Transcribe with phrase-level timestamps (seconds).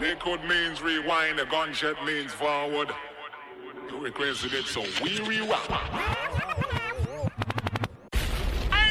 [0.00, 2.90] Liquid means rewind, a gunshot means forward.
[3.90, 5.62] You requested it, so we rewind.
[5.70, 5.80] I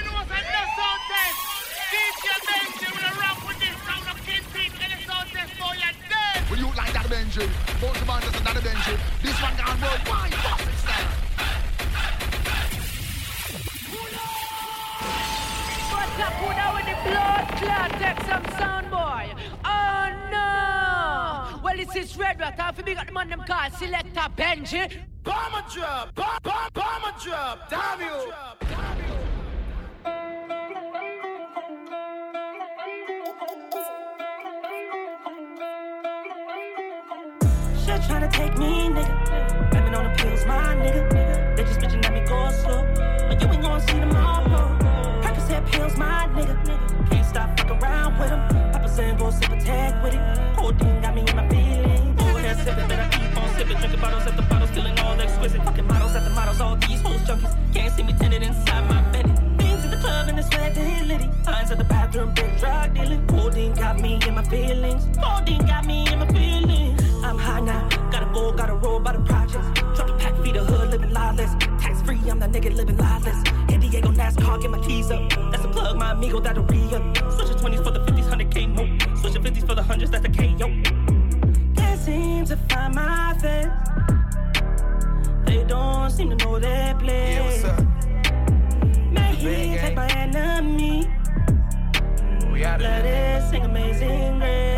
[0.02, 1.38] know what's on the sound test.
[1.94, 2.90] DJ Benji.
[2.90, 6.50] Will rock with this round of kingpin and the sound test for your dead.
[6.50, 7.48] Will you like that Benji?
[7.80, 8.98] Both the bands another Benji.
[9.22, 10.34] This one gone worldwide.
[10.34, 11.12] Fucking style.
[15.94, 17.92] What's up, who now with the blood clot?
[18.02, 19.55] Take some sound, boy.
[21.86, 21.94] No!
[21.94, 22.60] Well, this is Red Rat.
[22.60, 25.02] Half big at the man them call Selector Benji.
[25.24, 27.70] Bomber drop, bomb, bomb, bomber drop.
[27.70, 28.34] Damn you.
[38.08, 39.72] tryna take me, nigga.
[39.72, 41.56] Blaming on the pills, my nigga.
[41.56, 42.84] They just bitching at me go slow.
[43.28, 44.78] But you ain't gonna see tomorrow.
[45.22, 47.10] Percocet pills, my nigga.
[47.10, 48.72] Can't stop fucking around with them.
[48.72, 50.45] Papa saying go sip a tag with it.
[53.86, 55.64] Drinking bottles at the bottles, feeling all exquisite.
[55.64, 57.54] Fucking models at the models, all these hoes junkies.
[57.72, 59.26] Can't see me tinted inside my bed.
[59.60, 61.30] Beans at the club and the sweat litty.
[61.46, 63.28] Lines at the bathroom, big drug dealing.
[63.28, 65.06] Codeine got me in my feelings.
[65.22, 67.00] Codeine got me in my feelings.
[67.24, 67.88] I'm high now.
[68.10, 69.68] Gotta go, gotta roll by the projects.
[69.96, 71.54] Drop the pack, feed the hood, living lawless.
[71.80, 73.38] Tax free, I'm that nigga living lawless.
[73.70, 75.30] In Diego NASCAR, get my keys up.
[75.52, 77.18] That's a plug, my amigo, that'll re up.
[77.34, 79.16] Switch the 20s for the 50s, 100k more.
[79.18, 81.15] Switch the 50s for the 100s, that's the KO.
[82.06, 83.66] Seem to find my face.
[85.48, 87.36] They don't seem to know their place.
[87.36, 89.12] Yeah, what's up?
[89.12, 91.10] May he take my enemy.
[92.54, 94.75] We out Let it sing amazing grace.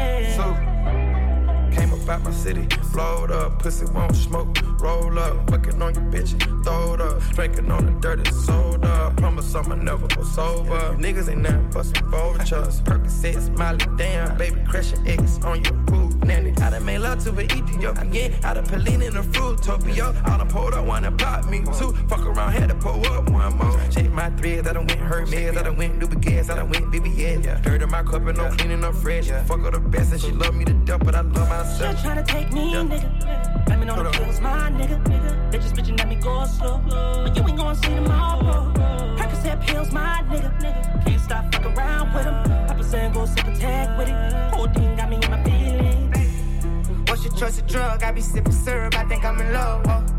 [2.07, 2.65] So out my city.
[2.93, 4.57] Blowed up, pussy won't smoke.
[4.79, 6.39] Roll up, fucking on your bitch.
[6.63, 9.13] Throw it up, drinking on the dirty soda.
[9.17, 10.95] Promise I'ma never go sober.
[10.95, 12.79] Niggas ain't nothing but some vultures.
[12.81, 16.23] Percocet, smiley, damn, baby, crashing eggs on your food.
[16.23, 18.33] Nanny, I done made love to an Ethiopian.
[18.45, 20.15] Out of Pauline in the Fruitopia.
[20.25, 21.91] I done pulled up one and pop me two.
[22.07, 23.91] Fuck around, had to pull up one more.
[23.91, 25.57] Shake my threads, I done went Hermes.
[25.57, 27.63] I done went Gas, I done went BBS.
[27.63, 29.27] Dirt in my cup and no cleaning up fresh.
[29.27, 32.25] Fuck her the best and she love me to death, but I love myself tryna
[32.25, 32.83] take me, yeah.
[32.83, 33.65] nigga.
[33.65, 35.51] Blaming on the pills, my nigga.
[35.51, 36.81] They just bitching at me go slow.
[36.87, 38.71] But you ain't gonna see tomorrow.
[39.17, 41.05] Percocet pills, my nigga.
[41.05, 42.67] Can't stop fucking around with them.
[42.67, 44.53] Papa saying go sip a tag with it.
[44.53, 47.09] Codeine got me in my feelings.
[47.09, 48.03] What's your choice of drug?
[48.03, 49.85] I be sipping syrup, I think I'm in love.
[49.85, 50.16] Whoa.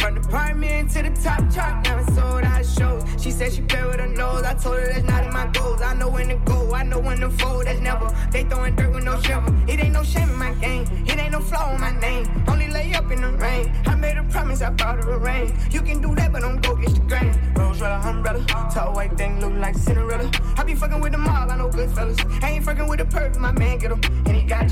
[0.00, 3.04] From the apartment to the top chart, it's sold out shows.
[3.22, 4.44] She said she play with her nose.
[4.44, 5.82] I told her that's not in my goals.
[5.82, 7.66] I know when to go, I know when to fold.
[7.66, 8.08] That's never.
[8.32, 9.54] They throwing dirt with no shovel.
[9.68, 10.86] It ain't no shame in my game.
[11.06, 12.26] It ain't no flaw in my name.
[12.48, 13.70] Only lay up in the rain.
[13.84, 15.54] I made a promise, I brought her a rain.
[15.70, 17.38] You can do that, but don't go get the grain.
[17.54, 20.30] Rose red umbrella, tall white thing look like Cinderella.
[20.56, 22.18] I be fucking with the mob, I know good fellas.
[22.40, 24.70] I ain't fucking with the perp, my man get him, and he got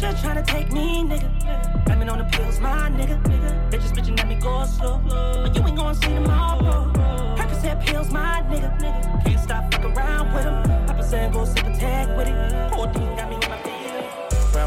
[0.00, 0.20] jiggers.
[0.20, 1.84] She tryna take me, nigga.
[1.84, 3.70] Blaming on the pills, my nigga.
[3.70, 5.00] They just bitching at me, go slow.
[5.04, 6.92] But you ain't gonna see tomorrow.
[7.36, 9.24] Percocet pills, my nigga.
[9.24, 10.86] Can't stop fucking around with them.
[10.86, 12.72] Papa said go sip a tag with it.
[12.72, 13.39] Codeine got me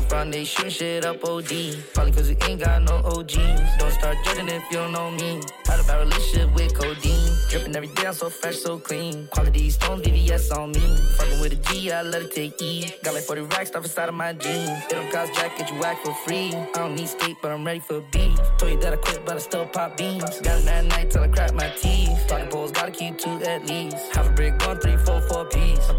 [0.01, 1.77] my they shoot shit up OD.
[1.93, 3.77] Probably cause we ain't got no OGs.
[3.77, 5.41] Don't start judging if you don't know me.
[5.65, 7.29] Had a bad relationship with codeine.
[7.49, 9.27] Dripping every day, I'm so fresh, so clean.
[9.31, 10.97] Quality stones, VVS on me.
[11.17, 12.93] Fucking with a G, I let it take E.
[13.03, 14.69] Got like 40 racks stuff inside of my jeans.
[14.87, 16.53] They don't cost jack, get you whack for free.
[16.53, 18.37] I don't need skate, but I'm ready for beef.
[18.57, 20.23] Told you that I quit, but I still pop beams.
[20.23, 22.27] Got it that night till I crack my teeth.
[22.27, 23.97] Talking poles, gotta keep two at least.
[24.13, 25.32] Half a brick, one, three, four, four.
[25.32, 25.32] My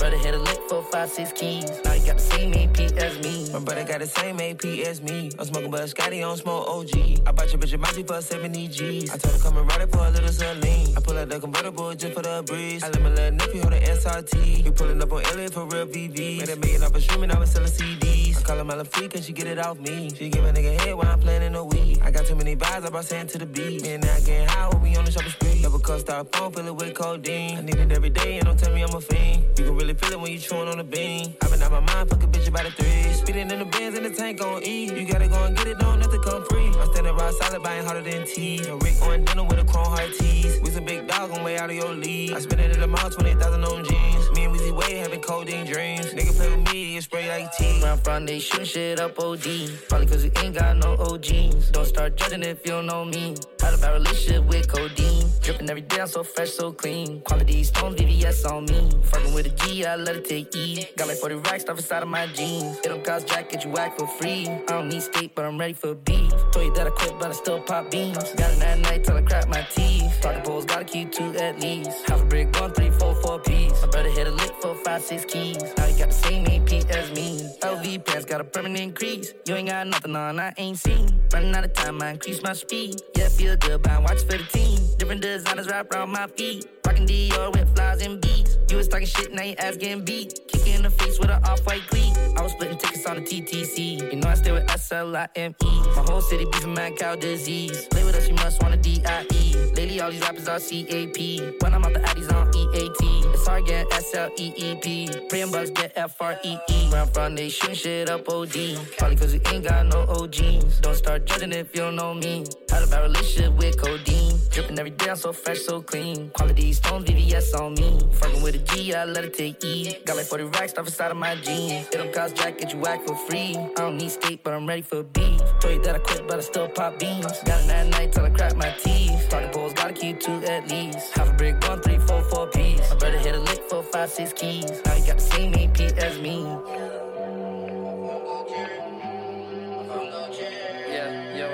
[0.04, 1.65] brother hit a lick, four, five, six keys.
[1.82, 3.50] Now he got the same AP as me.
[3.50, 5.31] My brother got the same AP as me.
[5.38, 7.22] I'm smoking, but Scotty on smoke OG.
[7.26, 9.10] I bought your bitch a Mountie for 70 G's.
[9.10, 10.94] I told her come and ride it for a little Celine.
[10.94, 12.84] I pull out the convertible just for the breeze.
[12.84, 14.65] I let my little nephew hold the SRT.
[14.65, 16.38] We pulling up on LA for real VV.
[16.38, 18.23] Made a million off a streaming, I was selling CDs.
[18.44, 20.10] Call her Melon Free cause she get it off me.
[20.10, 22.03] She give a nigga head while I'm playing in the weed.
[22.03, 23.82] I got too many buys, I brought sand to the beat.
[23.82, 25.62] Me and now getting high when we on the shopping spree.
[25.62, 27.56] Never cut stop phone, fill it with codeine.
[27.56, 29.44] I need it every day and don't tell me I'm a fiend.
[29.59, 31.34] You can really feel it when you chewing on the bean.
[31.41, 33.15] i been out my mind, fuck a bitch about a three.
[33.15, 34.92] Speeding in the Benz and the tank on E.
[34.92, 36.66] You gotta go and get it, don't it come free.
[36.66, 38.63] I'm standing right solid, buying harder than T.
[38.68, 40.60] A Rick on dinner with a chrome heart tees.
[40.60, 42.33] We some big dog on way out of your league.
[42.33, 44.30] I spend it at the mall, 20,000 on jeans.
[44.33, 46.07] Me and Weezy Way having codeine dreams.
[46.13, 47.80] Nigga play with me, you spray like tea.
[47.80, 47.98] Where I'm
[48.34, 49.47] they shoot shit up OD.
[49.89, 51.71] Probably cause we ain't got no OGs.
[51.71, 53.36] Don't start judging if you don't know me.
[53.60, 55.31] Had a bad relationship with codeine.
[55.41, 57.21] Dripping every day, I'm so fresh, so clean.
[57.21, 58.91] Quality stones, VVS on me.
[59.04, 60.84] Fucking with a G, I let it take E.
[60.97, 62.78] Got like 40 racks stuff inside of my jeans.
[62.78, 64.48] It don't cost you whack for free.
[64.48, 66.33] I don't need skate, but I'm ready for beef.
[66.51, 68.19] Told you that I quit, but I still pop beans.
[68.33, 70.21] Got it that night till I crack my teeth.
[70.21, 71.91] Talking balls, gotta keep two at least.
[72.09, 73.80] Half a brick, one, three, four, four piece.
[73.83, 75.63] My brother hit a lick for five, six keys.
[75.77, 77.48] Now he got the same AP as me.
[77.60, 79.34] LV pants got a permanent increase.
[79.47, 81.21] You ain't got nothing on, I ain't seen.
[81.32, 83.03] Running out of time, I increase my speed.
[83.16, 84.78] Yeah, feel good, but I'm for the team.
[84.98, 86.66] Different designers wrap around my feet.
[86.86, 88.56] Rockin' Dior with flies and beats.
[88.71, 90.38] You was talking shit, now your ass getting beat.
[90.48, 92.16] Kicking in the face with an off-white cleat.
[92.36, 94.12] I was splitting tickets on the TTC.
[94.12, 95.80] You know I stay with S-L-I-M-E.
[95.97, 97.86] My whole city beefing mad cow disease.
[97.88, 99.72] Play with us, you must want a DIE.
[99.74, 101.56] Lately, all these rappers are C-A-P.
[101.60, 103.15] When I'm out the Addies on E-A-T.
[103.34, 105.09] It's hard getting S-L-E-E-P.
[105.28, 106.91] Praying bugs get F-R-E-E.
[106.91, 108.78] Where I'm from, they shooting shit up O-D.
[108.99, 110.81] Probably cause we ain't got no OGs.
[110.81, 112.45] Don't start judging if you don't know me.
[112.71, 114.39] Had a bad relationship with codeine.
[114.51, 116.31] Dripping every day, I'm so fresh, so clean.
[116.31, 118.01] Quality stones, VVS on me.
[118.15, 119.97] Fucking with a G, I let it take E.
[120.05, 121.89] Got like 40 racks stuff inside of my jeans.
[121.89, 123.57] It don't cost jack, get you whack for free.
[123.57, 125.41] I don't need steak, but I'm ready for beef.
[125.61, 127.27] Told you that I quit, but I still pop beans.
[127.45, 129.28] Got it that night till I crack my teeth.
[129.28, 131.13] Talking balls, gotta keep two at least.
[131.16, 132.91] Half a brick, one, three, four, four piece.
[132.91, 134.71] My brother hit a lick for five, six keys.
[134.84, 137.03] Now you got the same AP as me.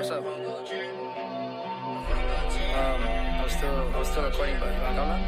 [0.00, 0.24] What's up?
[0.24, 0.32] Um,
[3.04, 5.20] I was still, I was still recording, but you wanna go now?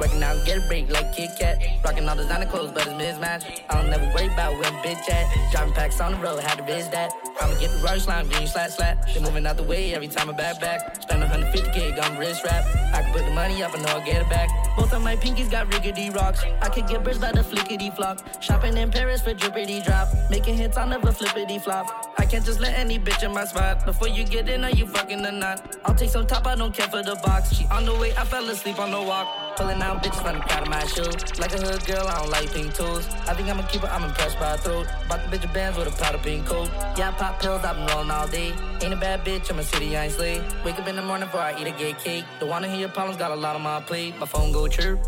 [0.00, 1.62] Working out, get a break like Kit Kat.
[1.84, 3.64] Rocking all designer clothes, but it's mismatched.
[3.68, 5.26] I don't never worry about the bitch at.
[5.52, 7.12] Driving packs on the road, had to biz that.
[7.46, 9.06] I'ma get the rush then you slap slap.
[9.06, 11.00] They moving out the way every time I back back.
[11.00, 12.64] Spend 150k on wrist wrap.
[12.92, 14.48] I can put the money up, know I'll get it back.
[14.76, 16.42] Both of my pinkies got riggedy rocks.
[16.60, 18.42] I could get birds by the flickety flock.
[18.42, 20.08] Shopping in Paris for drippity drop.
[20.28, 22.14] Making hits, I'll never flippity flop.
[22.18, 23.86] I can't just let any bitch in my spot.
[23.86, 25.76] Before you get in, are you fucking or not?
[25.84, 27.54] I'll take some top, I don't care for the box.
[27.54, 29.45] She on the way, I fell asleep on the walk.
[29.56, 31.38] Pulling out bitches from the out of my shoes.
[31.38, 33.06] Like a hood girl, I don't like pink tools.
[33.26, 34.86] I think I'm a keeper, I'm impressed by her throat.
[35.08, 36.68] Bought the bitch bands with a powder pink coat.
[36.98, 38.52] Yeah, I pop pills, I've been rolling all day.
[38.82, 40.42] Ain't a bad bitch, I'm a city, I ain't sleep.
[40.62, 42.24] Wake up in the morning before I eat a gay cake.
[42.38, 44.18] Don't wanna hear your problems, got a lot on my plate.
[44.18, 45.00] My phone go chirp.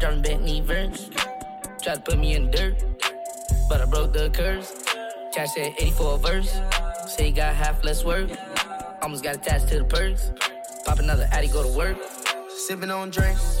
[0.00, 1.08] Driving Bentley verse.
[1.80, 2.74] Try to put me in dirt.
[3.68, 4.74] But I broke the curse.
[5.32, 6.60] Cash said 84 verse.
[7.06, 8.28] Say he got half less work.
[9.02, 10.32] Almost got attached to the perks.
[10.84, 11.96] Pop another Addy, go to work.
[12.68, 13.60] Sipping on drinks,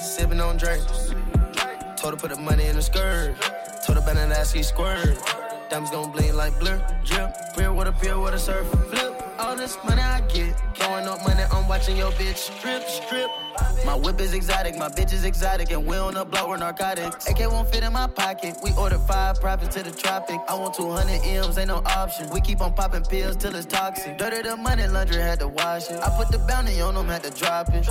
[0.00, 1.12] sipping on drinks.
[1.98, 3.36] Told her put the money in the skirt.
[3.84, 5.18] Told her better that she squirt.
[5.68, 7.36] Diamonds gon' bling like blur, drip.
[7.58, 8.66] A pill with a surf.
[8.88, 10.54] Flip all this money I get.
[10.74, 13.28] Throwing up money, I'm watching your bitch strip, strip.
[13.84, 17.28] My whip is exotic, my bitch is exotic, and we on the block with narcotics.
[17.28, 18.56] AK won't fit in my pocket.
[18.62, 20.40] We ordered five private to the tropic.
[20.48, 22.30] I want 200 M's, ain't no option.
[22.30, 24.16] We keep on popping pills till it's toxic.
[24.18, 26.00] Dirty the money, laundry had to wash it.
[26.02, 27.88] I put the bounty on them, had to drop it.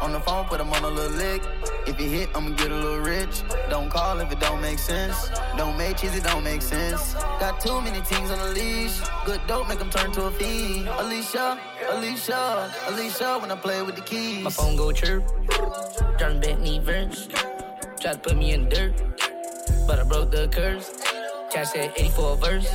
[0.00, 1.42] On the phone, put him on a little lick.
[1.86, 3.42] If he hit, I'ma get a little rich.
[3.68, 5.30] Don't call if it don't make sense.
[5.56, 7.14] Don't make cheese, it don't make sense.
[7.14, 9.00] Got too many teams on the leash.
[9.24, 10.88] Good dope, make them turn to a fiend.
[10.88, 11.58] Alicia,
[11.90, 14.44] Alicia, Alicia, when I play with the keys.
[14.44, 16.18] My phone go chirp.
[16.18, 17.28] Driving Bentley verse.
[18.00, 18.92] Try to put me in the dirt.
[19.86, 20.92] But I broke the curse.
[21.50, 22.68] Cash said 84 verse.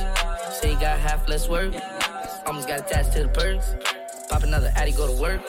[0.60, 1.72] Say he got half less work.
[2.46, 3.74] Almost got attached to the perks.
[4.28, 5.40] Pop another Addy, go to work.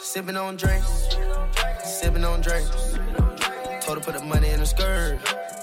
[0.00, 1.16] Sipping on drinks,
[1.84, 2.96] sipping on drinks.
[3.82, 5.18] Told her put the money in the skirt.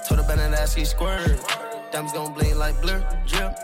[0.06, 1.40] Told her better that she squirt.
[1.90, 3.56] Diamonds gon' bling like blur, drip.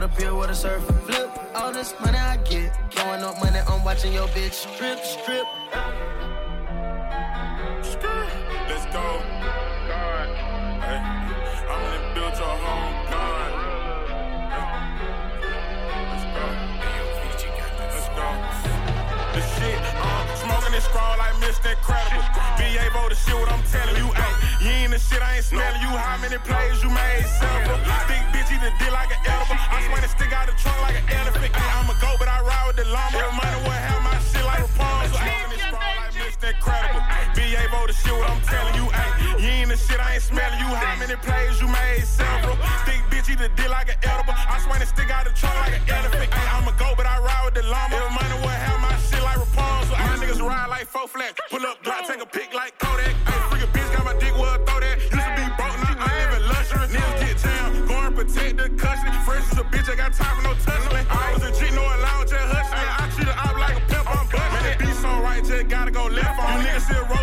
[0.00, 0.82] A pill with a surf.
[1.04, 2.72] Flip all this money I get.
[2.90, 5.44] Throwing up money, I'm watching your bitch strip, strip.
[8.92, 9.06] Let's
[10.82, 10.98] Hey.
[11.70, 12.00] I'm.
[19.30, 21.70] The uh, smoking this scroll like Mr.
[21.70, 22.26] Incredible.
[22.58, 24.10] Be able to shit what I'm telling you.
[24.10, 25.94] Ay, you ain't the shit, I ain't smelling you.
[25.94, 27.24] How many plays you made?
[27.38, 27.78] Several.
[28.10, 29.54] Thick bitch, eat the like an edible.
[29.54, 31.54] I swear to stick out the trunk like an elephant.
[31.54, 33.22] I'm a go, but I ride with the llama.
[33.38, 35.14] Money would have my shit like Rapunzel.
[35.14, 36.09] Smoking this scroll like Mr.
[36.42, 37.04] Incredible.
[37.36, 38.88] Able to shit what I'm telling you.
[38.92, 40.70] Ay, you ain't the shit, I ain't smelling you.
[40.72, 42.04] How many plays you made?
[42.04, 42.56] Several.
[42.86, 44.34] Thick bitch, eat the deal like an edible.
[44.34, 46.30] I swear to stick out the trunk like an elephant.
[46.32, 47.96] Ay, I'm a go, but I ride with the llama.
[47.96, 49.96] If money would have my shit like Rapunzel.
[49.98, 51.38] My niggas ride like four flat.
[51.50, 52.49] Pull up, drop, take a pic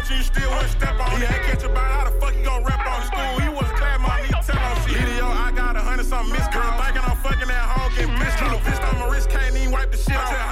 [0.08, 1.10] niggas you still want step on.
[1.18, 3.40] He ain't catch a bite, how the fuck you gon' rap on the school?
[3.40, 4.98] He was clad, man, need tell on shit.
[4.98, 6.72] Video, I got a hundred something miss girl.
[6.82, 9.92] Thinking I'm fucking that hog, getting pissed on fist on my wrist, can't even wipe
[9.92, 10.47] the shit off.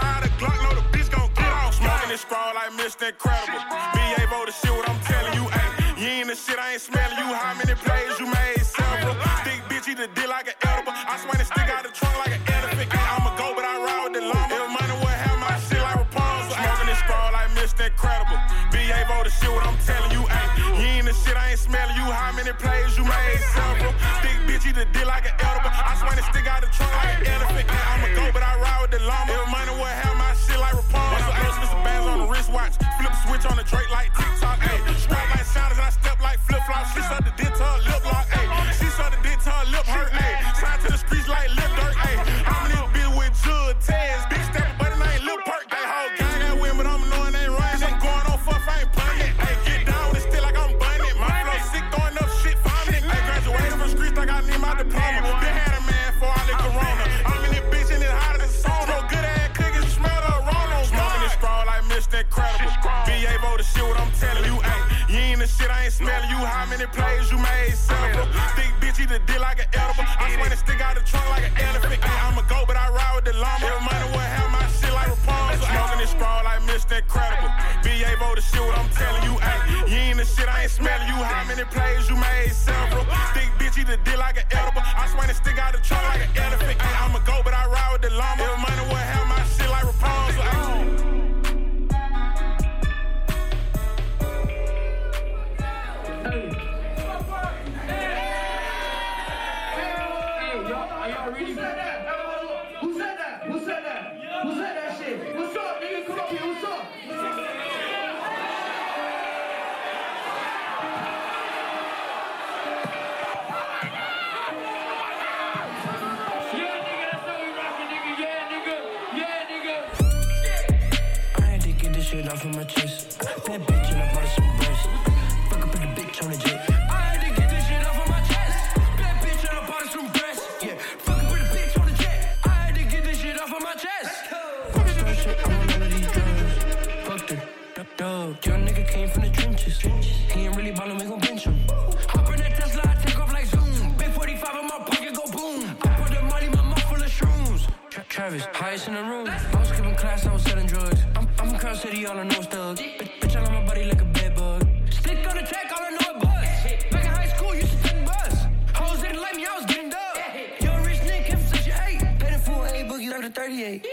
[148.54, 149.28] Highest in the room.
[149.28, 151.02] I was skipping class, I was selling drugs.
[151.16, 152.80] I'm, I'm from Crown City, all I know is thugs.
[152.80, 154.68] Bitch, bitch, all on my body like a bed bug.
[154.90, 156.92] Stick on the tech, all I know is buzz.
[156.92, 158.46] Back in high school, used to spend bus.
[158.74, 160.18] Hoes didn't like me, I was getting dub.
[160.62, 162.20] Young rich nigga, Kim Station hate.
[162.20, 163.88] Paid for an A boogie, up to 38.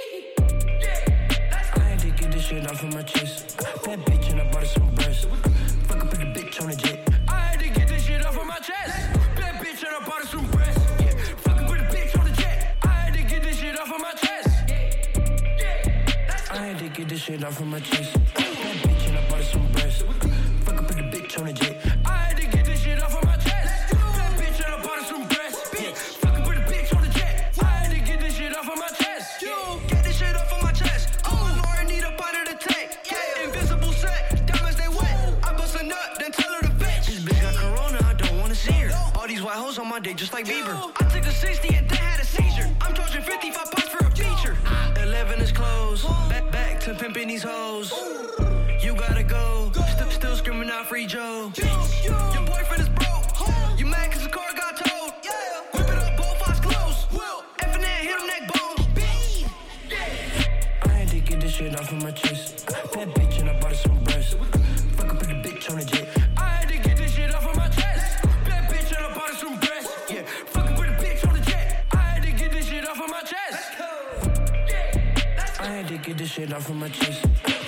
[1.75, 3.59] I ain't to get this shit off of my chest.
[3.85, 5.52] Bad bitch and I bought her some breasts.
[17.23, 18.15] shit off my chest.
[18.35, 18.51] That
[18.83, 19.67] bitch and I bought her some
[20.77, 21.79] up bitch on jet.
[22.05, 23.91] I had to get this shit off of my chest.
[23.91, 26.17] That bitch and I bought her some breasts.
[26.17, 27.55] Fuck up with bitch on a jet.
[27.63, 29.41] I had to get this shit off of my chest.
[29.87, 31.11] Get this shit off of my chest.
[31.25, 32.11] Oh, need a
[32.59, 32.91] take.
[33.45, 34.45] Invisible set.
[34.45, 35.35] Diamonds they wet.
[35.45, 37.07] I bust a nut, then tell her to bitch.
[37.07, 38.91] This bitch got corona, I don't wanna see her.
[39.15, 41.02] All these white hoes on my dick just like Bieber.
[47.23, 47.93] in these hoes.
[48.81, 49.71] You gotta go.
[49.95, 51.53] Still, still screaming out free Joe.
[76.23, 77.62] this shit off from my chest.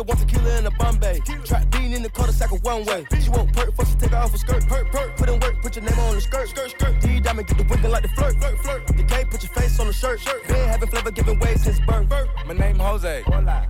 [0.00, 1.20] Should've want tequila in a Bombay.
[1.44, 3.04] Trap Dean in the cul-de-sac of one way.
[3.22, 4.66] She won't perk, fuck, she take her off her skirt.
[4.66, 6.48] Perk, perk, put in work, put your name on the skirt.
[6.48, 7.00] Skirt, skirt.
[7.02, 8.34] D diamond, get the wiggin' like the flirt.
[8.40, 8.86] Flirt, flirt.
[8.86, 10.20] The K, put your face on the shirt.
[10.20, 10.46] Shirt.
[10.48, 12.28] Been having flavor, giving way since birth.
[12.46, 13.24] My name Jose.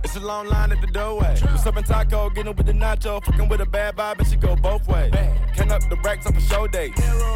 [0.05, 1.37] It's a long line at the doorway.
[1.41, 3.21] What's up in taco, getting with the nacho.
[3.25, 5.13] Fucking with a bad vibe, and she go both ways.
[5.53, 6.93] Can up the racks up a show day.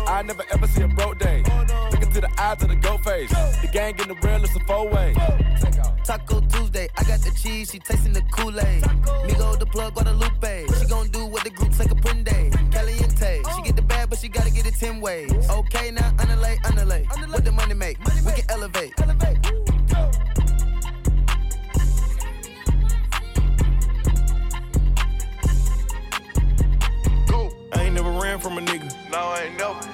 [0.08, 1.44] I never ever see a broke day.
[1.92, 3.30] Look into the eyes of the goat face.
[3.30, 5.14] The gang in the real, it's a four way.
[6.06, 6.40] Taco
[7.46, 8.84] cheese, she tasting the Kool-Aid.
[9.28, 10.68] Migo the plug, Guadalupe.
[10.80, 12.52] She gon' do what the group say Caprende.
[12.72, 15.32] Caliente, she get the bad, but she gotta get it 10 ways.
[15.50, 17.04] Okay, now underlay, underlay.
[17.30, 17.98] What the money make?
[18.26, 18.96] We can elevate.
[27.28, 27.52] Go.
[27.74, 28.92] I ain't never ran from a nigga.
[29.12, 29.85] No, I ain't never.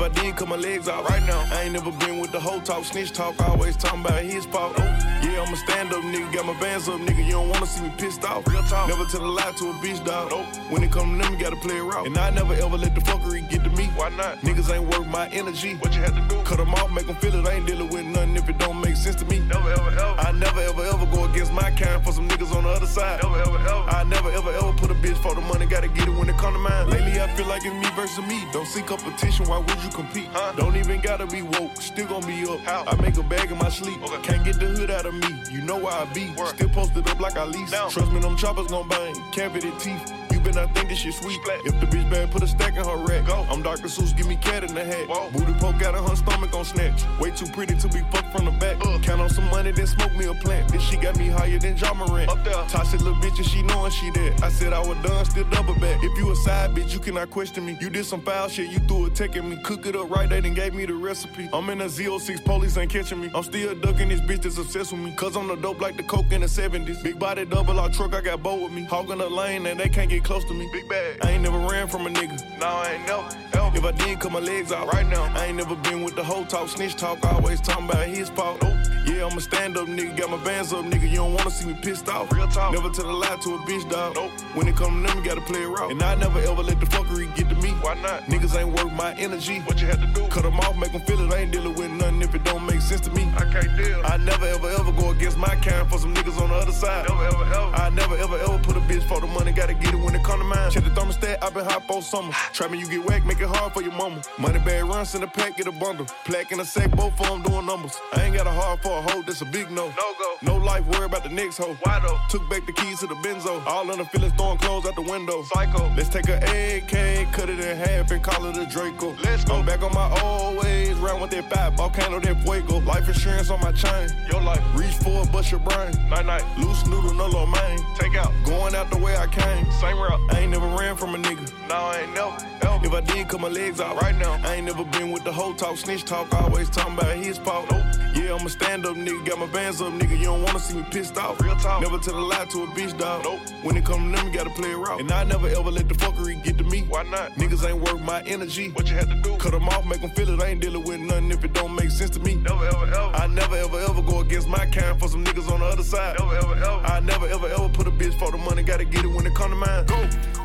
[0.00, 1.44] If I did, cut my legs out right now.
[1.52, 3.38] I ain't never been with the whole talk, snitch talk.
[3.38, 4.72] Always talking about his fault.
[4.78, 4.82] Oh,
[5.22, 6.32] yeah, I'm a stand up nigga.
[6.32, 7.22] Got my bands up, nigga.
[7.22, 8.46] You don't wanna see me pissed off.
[8.46, 8.88] Real talk.
[8.88, 10.30] Never tell a lie to a bitch dog.
[10.30, 10.46] Nope.
[10.70, 12.04] When it come to them, you gotta play it raw.
[12.04, 13.88] And I never ever let the fuckery get to me.
[13.94, 14.40] Why not?
[14.40, 15.74] Niggas ain't worth my energy.
[15.74, 16.42] What you had to do?
[16.44, 17.46] Cut them off, make them feel it.
[17.46, 19.40] I ain't dealing with nothing if it don't make sense to me.
[19.40, 20.14] Never ever ever.
[20.18, 23.22] I never ever ever go against my kind for some niggas on the other side.
[23.22, 23.84] Never ever ever.
[23.90, 25.66] I never ever ever put a bitch for the money.
[25.66, 26.88] Gotta get it when it come to mine.
[26.88, 28.46] Lately, I feel like it's me versus me.
[28.50, 29.46] Don't seek competition.
[29.46, 30.28] Why would you compete?
[30.32, 30.52] Huh?
[30.56, 31.76] Don't even gotta be woke.
[31.76, 32.60] Still gonna be up.
[32.60, 32.84] How?
[32.86, 34.02] I make a bag in my sleep.
[34.02, 34.22] Okay.
[34.22, 35.28] Can't get the hood out of me.
[35.50, 36.30] You know where I be.
[36.30, 36.54] Work.
[36.54, 37.70] Still posted up like I lease.
[37.70, 37.90] Down.
[37.90, 39.14] Trust me, them choppers gon' bang.
[39.32, 40.19] Cavity teeth.
[40.60, 41.38] Not think this shit sweet.
[41.64, 43.26] If the bitch bad, put a stack in her rack.
[43.26, 43.46] Go.
[43.48, 43.88] I'm Dr.
[43.88, 45.08] Seuss, give me cat in the hat.
[45.08, 45.30] Whoa.
[45.30, 47.04] Booty poke out of her stomach on snatch.
[47.20, 48.76] Way too pretty to be fucked from the back.
[48.84, 48.98] Uh.
[48.98, 50.70] Count on some money, then smoke me a plant.
[50.72, 52.28] This she got me higher than John Moran.
[52.28, 52.54] Up there.
[52.68, 54.40] Toxic little bitch and she knowing she dead.
[54.42, 56.02] I said I was done, still double back.
[56.02, 57.76] If you a side bitch, you cannot question me.
[57.80, 59.56] You did some foul shit, you threw a tech at me.
[59.62, 61.48] Cook it up right, they done gave me the recipe.
[61.52, 63.30] I'm in a Z06, police ain't catching me.
[63.34, 65.14] I'm still ducking this bitch that's obsessed with me.
[65.16, 67.02] Cause I'm the dope like the coke in the 70s.
[67.02, 68.84] Big body double R truck, I got boat with me.
[68.84, 70.68] Hogging the lane and they can't get close to me.
[70.72, 71.18] Big bag.
[71.22, 72.38] I ain't never ran from a nigga.
[72.60, 73.22] No, I ain't never.
[73.52, 73.76] Ever.
[73.76, 75.24] If I did, cut my legs out right now.
[75.34, 78.58] I ain't never been with the whole talk, snitch talk, always talking about his fault.
[78.62, 81.08] Oh, yeah, I'm a stand up nigga, got my bands up, nigga.
[81.08, 82.32] You don't wanna see me pissed off.
[82.32, 82.72] Real talk.
[82.72, 84.14] Never tell a lie to a bitch, dog.
[84.14, 84.30] Nope.
[84.54, 85.88] When it come to them, you gotta play it raw.
[85.88, 87.70] And I never ever let the fuckery get to me.
[87.82, 88.22] Why not?
[88.24, 89.58] Niggas ain't worth my energy.
[89.60, 90.26] What you had to do?
[90.28, 91.32] Cut them off, make them feel it.
[91.32, 93.30] I ain't dealing with nothing if it don't make sense to me.
[93.36, 94.00] I can't deal.
[94.04, 97.08] I never ever ever go against my kind for some niggas on the other side.
[97.08, 97.70] Never ever ever.
[97.74, 100.24] I never ever ever put a bitch for the money, gotta get it when it
[100.24, 100.70] come to mine.
[100.70, 102.32] Check the thermostat, i been hot for summer.
[102.70, 104.22] Me, you get whack, make it hard for your mama.
[104.38, 106.06] Money bag runs in the pack, get a bundle.
[106.24, 107.98] Plaque in a sack, both of them doing numbers.
[108.12, 109.86] I ain't got a heart for a hoe, that's a big no.
[109.88, 110.36] No go.
[110.42, 111.76] No life, worry about the next hoe.
[111.82, 112.18] Why though?
[112.28, 113.64] Took back the keys to the benzo.
[113.66, 115.42] All in the feelings, throwing clothes out the window.
[115.42, 115.92] Psycho.
[115.96, 119.14] Let's take a AK, cut it in half and call it a Draco.
[119.22, 119.56] Let's go.
[119.56, 122.78] I'm back on my old ways, round with that fat volcano, that fuego.
[122.80, 124.08] Life insurance on my chain.
[124.30, 124.62] Your life.
[124.74, 125.92] Reach for it, bust your brain.
[126.08, 126.44] Night night.
[126.58, 127.78] Loose noodle, no low main.
[127.98, 128.32] Take out.
[128.44, 129.70] Going out the way I came.
[129.72, 130.20] Same route.
[130.30, 131.50] I ain't never ran from a nigga.
[131.68, 132.59] No, I ain't never.
[132.82, 134.40] If I did, cut my legs out right now.
[134.42, 137.70] I ain't never been with the whole talk, snitch talk, always talking about his fault.
[137.70, 137.84] Nope.
[138.14, 140.18] Yeah, I'm a stand up nigga, got my bands up, nigga.
[140.18, 141.40] You don't wanna see me pissed off.
[141.40, 141.82] Real talk.
[141.82, 143.24] Never tell a lie to a bitch, dog.
[143.24, 143.40] Nope.
[143.62, 145.00] When it come to them, you gotta play it.
[145.00, 146.80] And I never ever let the fuckery get to me.
[146.88, 147.32] Why not?
[147.32, 148.70] Niggas ain't worth my energy.
[148.70, 149.36] What you had to do?
[149.36, 150.40] Cut them off, make them feel it.
[150.40, 152.36] I ain't dealing with nothing if it don't make sense to me.
[152.36, 153.10] Never ever ever.
[153.14, 156.16] I never ever ever go against my kind for some niggas on the other side.
[156.18, 156.80] Never ever ever.
[156.86, 159.34] I never ever ever put a bitch for the money, gotta get it when it
[159.34, 159.84] come to mine.
[159.86, 160.39] Go.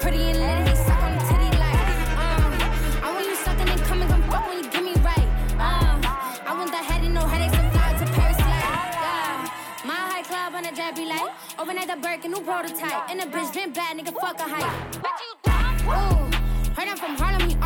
[0.00, 0.74] Pretty and the
[1.28, 1.80] titty like,
[2.16, 3.04] uh.
[3.04, 5.28] I want you sucking and coming, come fuck when you give me right.
[5.58, 6.00] Uh,
[11.90, 13.10] a prototype.
[13.30, 14.96] Bitch been bad, nigga, fuck a hype.
[15.84, 16.30] Ooh,
[16.74, 17.57] heard I'm from Harlem, he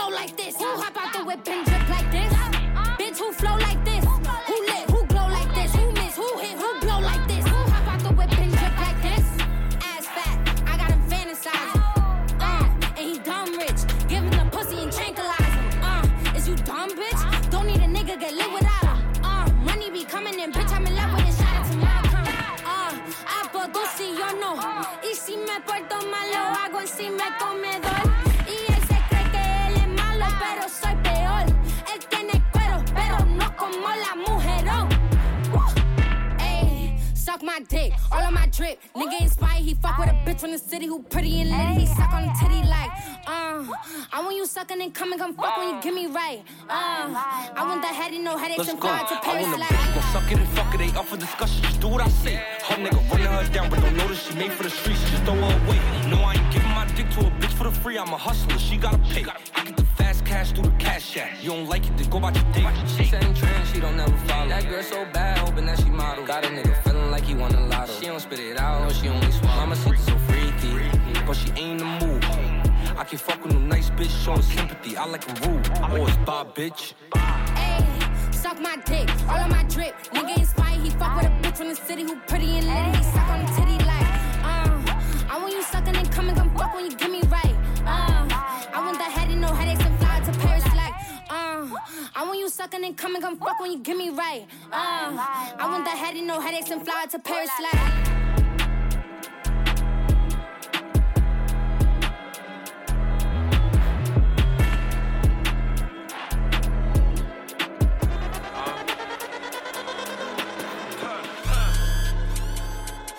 [0.00, 0.56] who like this?
[0.58, 1.99] Hop out the whip and drip like
[40.40, 41.78] from the city who pretty and lit.
[41.78, 42.90] He suck on the titty like,
[43.26, 43.64] uh.
[44.12, 46.42] I want you sucking and coming, come fuck when you give me right.
[46.68, 47.12] Uh,
[47.54, 48.88] I want the head and no headaches Let's and go.
[48.88, 49.68] fly to I want a like.
[49.68, 50.78] bitch gon' suck it and fuck it.
[50.78, 51.62] They up for discussion.
[51.62, 52.36] Just do what I say.
[52.36, 55.02] Her nigga running her down, but don't notice she made for the streets.
[55.10, 55.78] Just throw her away.
[56.08, 57.98] No, I ain't giving my dick to a bitch for the free.
[57.98, 58.58] I'm a hustler.
[58.58, 59.24] She gotta pay.
[59.54, 61.42] I get the fast cash through the cash that shack.
[61.42, 62.66] You don't like it, then go about your day.
[62.96, 64.48] She setting trends, she don't never follow.
[64.48, 66.26] That girl so bad, hoping that she model.
[66.26, 67.92] Got a nigga feeling like he won a lotto.
[68.00, 69.56] She don't spit it out, no, she only swallow.
[69.56, 70.72] Mama see so freaky,
[71.26, 72.24] but she ain't in the mood.
[72.96, 74.96] I can fuck with no nice bitch showing sympathy.
[74.96, 75.68] I like a rude.
[75.82, 76.94] Always Bob, bitch.
[77.12, 79.94] Ayy, suck my dick, all on my drip.
[80.14, 82.96] Nigga inspired, he fuck with a bitch from the city who pretty and lit.
[82.96, 84.08] He suck on the titty like,
[84.44, 85.30] uh.
[85.32, 87.56] I want you sucking and coming, come fuck when you give me right.
[87.84, 88.26] Uh,
[88.76, 89.89] I want that head and no headaches
[92.14, 94.46] I want you sucking and coming, come fuck when you give me right.
[94.72, 95.16] Uh,
[95.58, 98.10] I want that head and no headaches and fly to Paris like.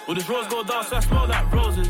[0.08, 1.88] With this rose gold dance, I smell like roses.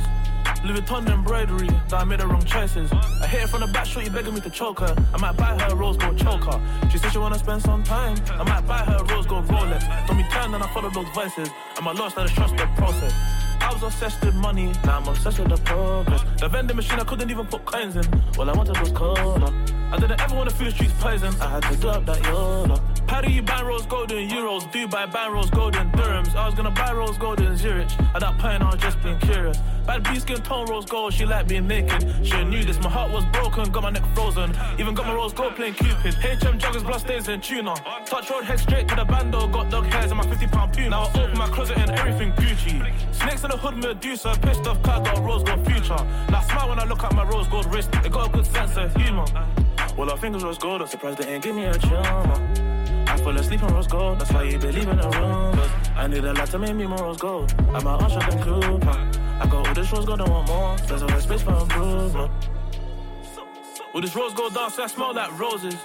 [0.63, 2.91] Louis Vuitton embroidery, that I made the wrong choices.
[2.91, 4.95] I hit it from the back, shorty begging me to choke her.
[5.13, 6.62] I might buy her a rose gold choker.
[6.91, 8.17] She said she wanna spend some time.
[8.30, 9.82] I might buy her a rose gold Rolex.
[10.06, 11.50] Told me turn and I follow those voices.
[11.76, 13.13] And my lost, I trust the process.
[13.60, 16.24] I was obsessed with money, now I'm obsessed with the progress.
[16.39, 18.06] The vending machine, I couldn't even put coins in.
[18.38, 19.81] All I wanted was cola.
[19.91, 21.34] I didn't ever wanna feel the streets poison.
[21.41, 22.80] I had to up that YOLO.
[23.08, 24.63] How do you buy rose gold in euros?
[24.71, 26.34] Dubai buy rose gold in dirhams.
[26.34, 27.91] I was gonna buy rose gold in Zurich.
[28.15, 29.58] At that point, I was just being curious.
[29.86, 32.01] Bad B skin tone rose gold, she like being naked.
[32.25, 34.56] She knew this, my heart was broken, got my neck frozen.
[34.80, 36.13] Even got my rose gold playing Cupid.
[36.13, 37.75] HM joggers, blood stains and tuna.
[38.06, 39.45] Touch road, head straight to the bando.
[39.47, 40.91] Got dog hairs and my 50 pound puna.
[40.91, 42.93] Now I open my closet and everything Gucci.
[43.13, 44.38] Snakes in the hood, Medusa.
[44.41, 46.01] Pissed off car, got rose gold future.
[46.30, 47.89] Now I smile when I look at my rose gold wrist.
[48.06, 49.25] It got a good sense of humor.
[49.97, 52.34] Well, our fingers rose gold, I'm surprised they ain't give me a charmer.
[53.08, 55.69] I fell asleep on rose gold, that's why you believe in the rumors.
[55.95, 57.54] I need a lot to make me more rose gold.
[57.73, 58.89] I'm a usher than Cooper.
[58.89, 60.77] I got all oh, this rose gold, I want more.
[60.88, 62.32] There's always space for improvement.
[63.93, 65.75] With this rose gold dance, I smell like roses.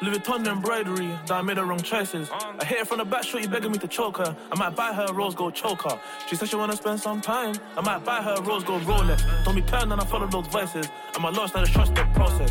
[0.00, 2.28] Louis Vuitton embroidery, that I made the wrong choices.
[2.32, 4.36] I hit her from the back, shorty begging me to choke her.
[4.50, 6.00] I might buy her a rose gold choker.
[6.26, 7.54] She said she wanna spend some time.
[7.76, 9.22] I might buy her a rose gold Rolex.
[9.44, 10.88] Told me turn and I follow those voices.
[11.14, 12.50] And my lost, I just trust the process.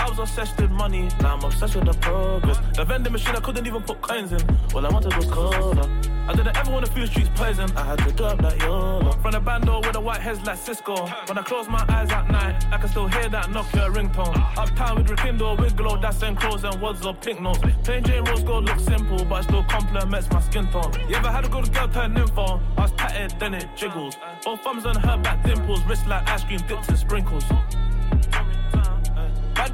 [0.00, 2.58] I was obsessed with money, now I'm obsessed with the progress.
[2.74, 4.40] The vending machine, I couldn't even put coins in.
[4.74, 5.86] All I wanted was cola.
[6.26, 7.70] I didn't ever wanna feel the streets poison.
[7.76, 9.12] I had to do up that YOLO.
[9.20, 10.94] From the bando with the white heads like Cisco.
[11.26, 14.36] When I close my eyes at night, I can still hear that Nokia ringtone.
[14.56, 17.58] Uptown with Rekindle, Wigglo, that's and clothes and words of pink notes.
[17.84, 20.92] Plain Jane Rose gold looks simple, but it still complements my skin tone.
[21.08, 22.60] You ever had a good girl turn info?
[22.78, 24.16] I was tatted, then it jiggles.
[24.44, 27.44] Both thumbs on her back dimples, wrist like ice cream dipped in sprinkles.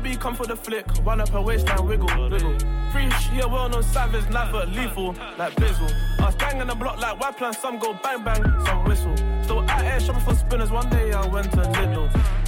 [0.07, 2.57] B come for the flick, one up her waistline, wiggle, wiggle.
[2.93, 5.91] Free, she a well known savage, never lethal, like Bizzle.
[6.21, 9.17] I was banging the block like white plan, some go bang bang, some whistle.
[9.43, 12.07] Still out here shopping for spinners, one day I went to Lidl.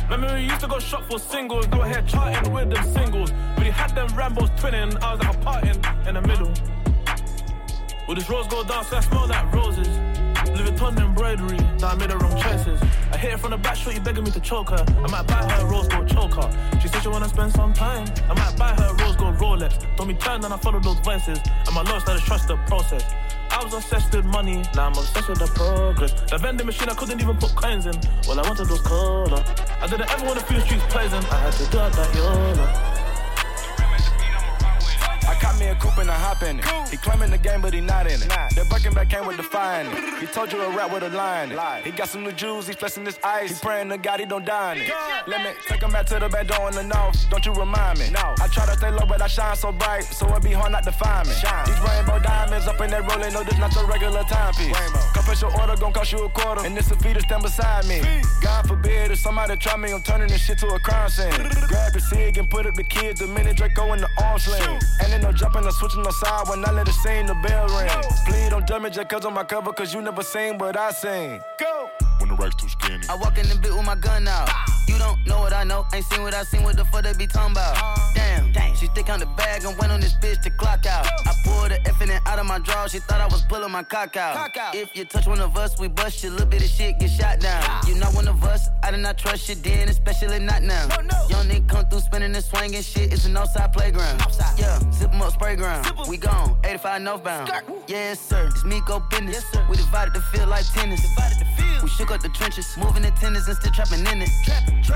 [0.09, 3.33] Remember we used to go shop for singles, go ahead charting with them singles.
[3.59, 6.53] We had them Rambos twinning, I was like a parting in the middle.
[8.07, 9.89] With this rose gold dance, I smell like roses.
[10.59, 12.81] Louis embroidery, that I made the wrong choices.
[13.13, 14.85] I hit her from the back, shorty begging me to choke her.
[14.89, 16.51] I might buy her a rose gold choker.
[16.81, 18.07] She said she wanna spend some time.
[18.29, 19.79] I might buy her a rose gold Rolex.
[19.97, 21.39] Told me turn and I follow those voices.
[21.67, 23.05] And my lost, I just trust the process.
[23.51, 26.13] I was obsessed with money, now I'm obsessed with the progress.
[26.31, 27.95] The vending machine, I couldn't even put coins in.
[28.29, 29.45] All I wanted was cola.
[29.81, 31.25] I didn't ever wanna feel streets poison.
[31.31, 32.98] I had to do that YOLO.
[35.59, 36.65] Me a coupe and I hop in it.
[36.89, 38.29] He claiming the game, but he not in it.
[38.29, 40.21] That Birkin back came with the fire it.
[40.21, 41.59] He told you a rap with a line in.
[41.85, 43.51] He got some new jewels, he flexing his ice.
[43.51, 44.93] He praying to God he don't die in it.
[45.27, 47.29] Let me take him back to the bed door in the north.
[47.31, 48.11] Don't you remind me?
[48.11, 48.35] No.
[48.41, 50.85] I try to stay low, but I shine so bright, so it be hard not
[50.85, 51.35] to find me.
[51.67, 54.77] These rainbow diamonds up in that rolling, no, this not your regular timepiece.
[55.13, 58.01] Confession order gon' cost you a quarter, and this a fee to stand beside me.
[58.41, 61.31] God forbid if somebody try me, I'm turning this shit to a crime scene.
[61.69, 64.79] Grab your cig and put up the kids, the minute Draco in the arm sling.
[65.03, 67.67] And ain't no jumping or switching no side when I let it sing, the bell
[67.69, 67.89] ring.
[68.27, 71.41] Please don't me just cause on my cover, cause you never seen what I sing.
[71.59, 71.98] Go!
[72.29, 73.07] When the rack's too skinny.
[73.09, 74.51] I walk in the bit with my gun out.
[74.87, 77.15] You don't know what I know, ain't seen what I seen, what the fuck they
[77.15, 77.99] be talking about.
[78.15, 81.07] Damn, she stick on the bag and went on this bitch to clock out.
[81.27, 83.71] I pulled the F in it out of my drawer, she thought I was pulling
[83.71, 84.51] my cock out.
[84.75, 87.41] If you touch one of us, we bust you, little bit of shit get shot
[87.41, 87.87] down.
[87.87, 90.89] You not one of us, I did not trust you then, especially not now.
[91.29, 94.21] Young nigga come through spinning and swinging shit, it's an outside playground.
[94.59, 95.87] Yeah, zip 'em up, spray ground.
[96.09, 97.51] We gone, 85 northbound.
[97.87, 99.45] Yes, sir, it's me go business.
[99.71, 101.07] We divided the field like tennis.
[101.83, 104.31] We shook up the trenches, moving the tenders and still trapping in it.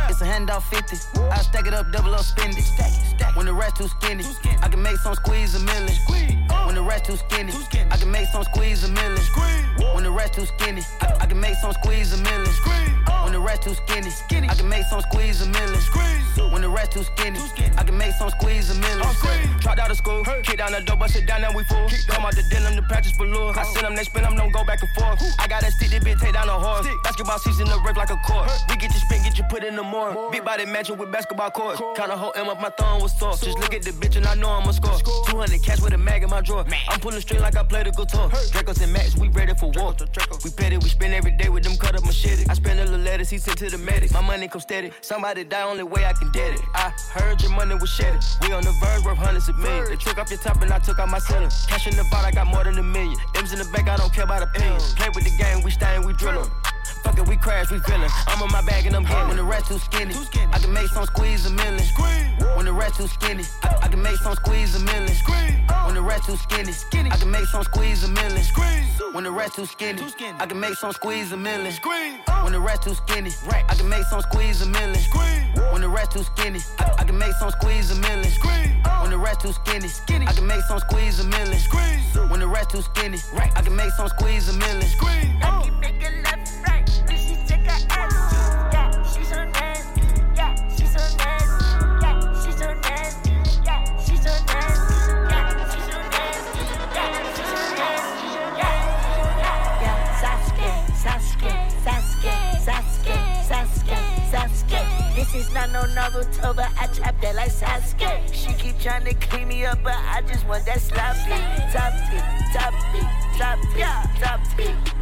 [0.09, 0.97] It's a handout 50.
[1.31, 2.65] I stack it up, double up, spend it.
[3.37, 4.25] When the rest too skinny,
[4.63, 5.97] I can make some squeeze a million.
[6.09, 7.53] When When the rest too skinny,
[7.91, 9.23] I can make some squeeze a million.
[9.95, 13.12] When the rest too skinny, I, I can make some squeeze a million.
[13.23, 14.11] When the rest too skinny,
[14.49, 15.81] I can make some squeeze a million.
[16.53, 17.39] When the rest too skinny,
[17.79, 19.07] I can make some squeeze a million.
[19.61, 21.89] Dropped out of school, kick down the door, bust it down, now we full.
[22.09, 23.53] Come out the denim, the patches below.
[23.55, 25.23] I send them, they spin them, don't go back and forth.
[25.39, 26.87] I got that stick, this bitch take down a horse.
[27.05, 28.51] Basketball season, the rip like a court.
[28.69, 30.31] We get you spin, get you put in the more.
[30.31, 31.79] Big body matching with basketball court.
[31.97, 33.33] Kinda whole M up, my thumb was sore.
[33.33, 34.99] Just look at the bitch and I know I'ma score.
[35.29, 36.65] 200 cash with a mag in my drawer.
[36.65, 36.81] Man.
[36.89, 38.29] I'm pulling straight like I play the guitar.
[38.29, 39.95] Dracos and Max, we ready for war.
[40.45, 42.45] We petty, we spend every day with them cut up machete.
[42.49, 44.13] I spend a little letters, he sent to the medics.
[44.13, 44.91] My money come steady.
[45.03, 46.61] Somebody die, only way I can get it.
[46.75, 48.23] I heard your money was shedded.
[48.41, 49.91] We on the verge, worth hundreds of millions.
[49.91, 51.51] They took off your top and I took out my ceiling.
[51.69, 53.19] Cash in the vault, I got more than a million.
[53.37, 54.95] M's in the bank, I don't care about opinions.
[54.95, 56.51] Play with the game, we stain, we drill 'em.
[57.03, 58.11] Fuck it, we crash, we feelin'.
[58.27, 59.29] I'm on my bag and I'm getting.
[59.29, 60.15] When the rest too skinny,
[60.53, 61.85] I can make some squeeze a million.
[62.57, 65.09] When the rest too skinny, I, I can make some squeeze a million.
[65.87, 66.73] When the rest too skinny,
[67.11, 68.45] I can make some squeeze a million.
[69.13, 70.03] When the rest too skinny,
[70.39, 71.73] I can make some squeeze a million.
[72.43, 73.31] When the rest too skinny,
[73.69, 75.03] I can make some squeeze a million.
[75.73, 78.31] When the rest too skinny, I, I can make some squeeze a million.
[79.03, 79.89] When the rest too skinny,
[80.27, 81.59] I can make some squeeze a million.
[82.31, 84.89] When the rest too skinny, I can make some squeeze a million.
[85.43, 86.52] I keep making left,
[105.35, 108.35] Is not no Naruto, but I trap that like Sasuke.
[108.35, 111.41] She keep trying to clean me up, but I just want that sloppy.
[111.73, 114.41] Top it, top it, top it, top.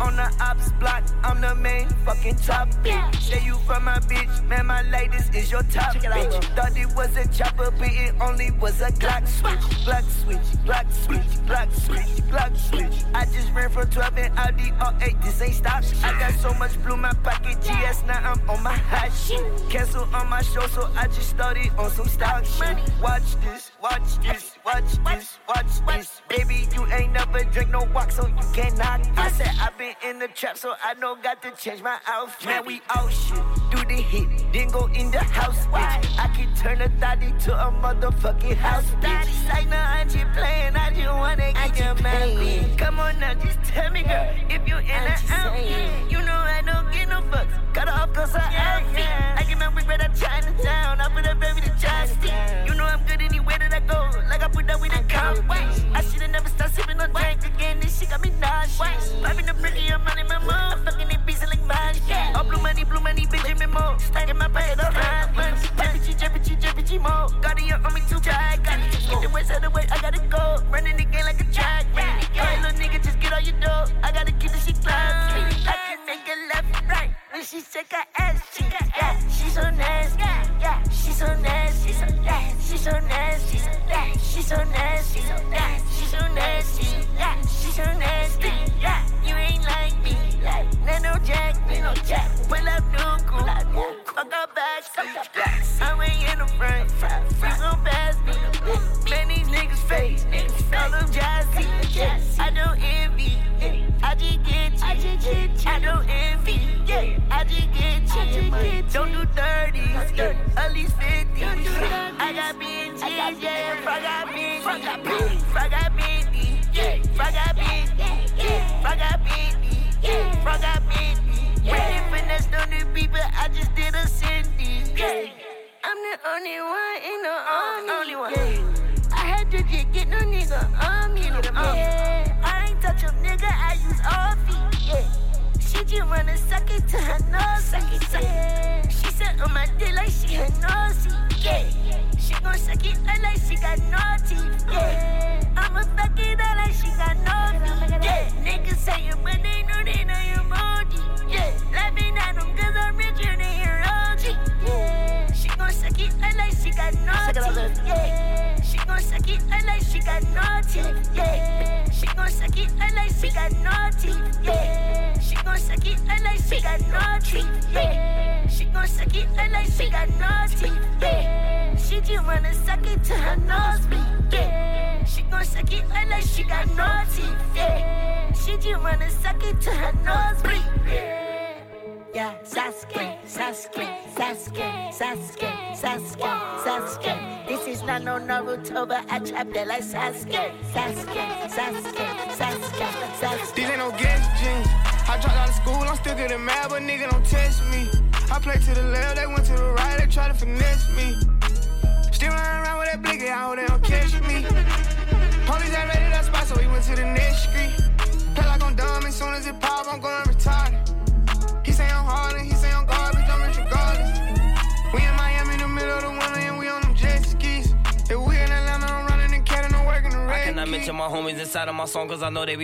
[0.01, 2.95] On the ops block, I'm the main fucking topic.
[3.21, 6.45] Say you from my bitch, man, my latest is your top bitch.
[6.57, 9.61] Thought it was a chopper, but it only was a Glock switch.
[9.85, 13.05] Glock switch, Glock switch, Glock switch, Glock switch.
[13.15, 15.85] I just ran from 12 and Audi R8, this ain't stop.
[16.03, 19.45] I got so much blue in my pocket, GS, now I'm on my hot shit.
[19.71, 22.77] Cancel on my show, so I just started on some stock shit.
[23.03, 26.23] Watch this, watch this, watch this, watch this.
[26.29, 29.01] Baby, you ain't never drink no walk, so you can't knock.
[29.17, 32.47] I said I've been in the trap, so I know got to change my outfit.
[32.47, 36.19] Man, we out shit, do the hit, then go in the house, bitch.
[36.19, 39.49] I can turn a thotty to a motherfucking house, bitch.
[39.49, 42.77] Like, no, I just playing, I just wanna get your man.
[42.77, 46.11] Come on now, just tell me, girl, if you in the out.
[46.11, 47.75] You know I don't get no fucks.
[47.75, 49.07] Cut off cause outfit.
[49.37, 51.01] I get my wig right out Chinatown.
[51.01, 52.69] I put that baby to joystick.
[52.69, 54.11] You know I'm good anywhere that I go.
[54.29, 55.85] Like I put that with a compass.
[55.95, 57.81] I should've never stopped sipping on drink again.
[57.81, 59.13] This shit got me nauseous.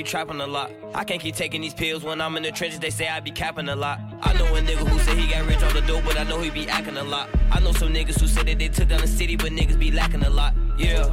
[0.07, 0.71] Trapping a lot.
[0.95, 3.31] I can't keep taking these pills when I'm in the trenches, they say I be
[3.31, 4.01] capping a lot.
[4.23, 6.41] I know a nigga who said he got rich on the dope, but I know
[6.41, 7.29] he be acting a lot.
[7.51, 9.91] I know some niggas who said that they took down the city, but niggas be
[9.91, 10.55] lacking a lot.
[10.79, 11.05] Yeah.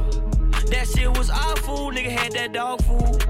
[0.70, 3.20] That shit was awful, nigga had that dog food.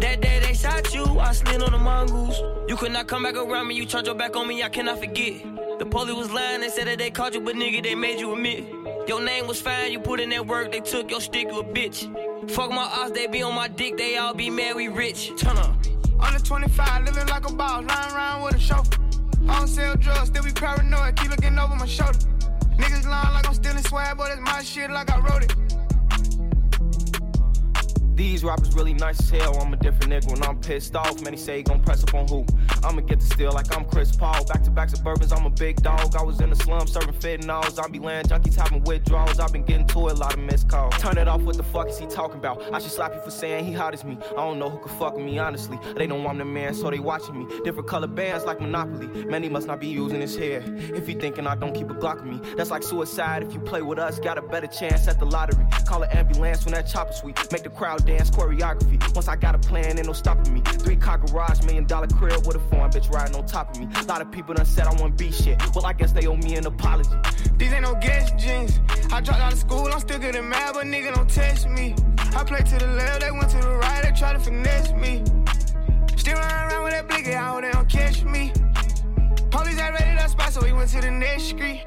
[0.00, 2.40] That day they shot you, I slid on the mongoose.
[2.68, 4.98] You could not come back around me, you turned your back on me, I cannot
[4.98, 5.42] forget.
[5.78, 8.32] The police was lying, they said that they caught you, but nigga, they made you
[8.32, 8.83] admit.
[9.06, 11.64] Your name was fine, you put in that work, they took your stick, you a
[11.64, 12.08] bitch.
[12.50, 15.32] Fuck my ops, they be on my dick, they all be mad, we rich.
[15.36, 15.76] Turn up.
[16.20, 18.98] Under 25, living like a boss, lying around with a chauffeur.
[19.46, 22.18] I don't sell drugs, still be paranoid, keep looking over my shoulder.
[22.78, 25.54] Niggas lying like I'm stealing swag, but it's my shit like I wrote it.
[28.14, 29.58] These rappers really nice as hell.
[29.58, 31.20] I'm a different nigga when I'm pissed off.
[31.22, 32.46] Many say he gon' press up on who?
[32.84, 34.44] I'ma get the steal like I'm Chris Paul.
[34.44, 36.14] Back to back suburbans, I'm a big dog.
[36.14, 37.68] I was in the slum serving fentanyl.
[37.72, 39.40] Zombie land junkies having withdrawals.
[39.40, 40.94] I've been getting to a lot of missed calls.
[40.98, 42.62] Turn it off, what the fuck is he talking about?
[42.72, 44.16] I should slap you for saying he hot as me.
[44.30, 45.78] I don't know who could fuck with me, honestly.
[45.96, 47.60] They know I'm the man, so they watching me.
[47.64, 49.24] Different color bands like Monopoly.
[49.24, 50.62] Man, he must not be using his hair.
[50.66, 53.42] If he thinking I don't keep a Glock on me, that's like suicide.
[53.42, 55.64] If you play with us, got a better chance at the lottery.
[55.84, 57.36] Call an ambulance when that chopper sweet.
[57.50, 59.14] Make the crowd dance choreography.
[59.14, 60.60] Once I got a plan, ain't no stopping me.
[60.60, 63.88] Three car garage, million dollar crib with a foreign bitch riding on top of me.
[63.96, 65.60] A lot of people done said I want be shit.
[65.74, 67.10] Well, I guess they owe me an apology.
[67.56, 68.80] These ain't no guess jeans.
[69.12, 71.94] I dropped out of school, I'm still getting mad, but nigga don't test me.
[72.18, 75.22] I play to the left, they went to the right, they try to finesse me.
[76.16, 78.52] Still running around with that blicky, I hope they don't catch me.
[79.50, 81.84] Police ain't ready that spot, so we went to the next street.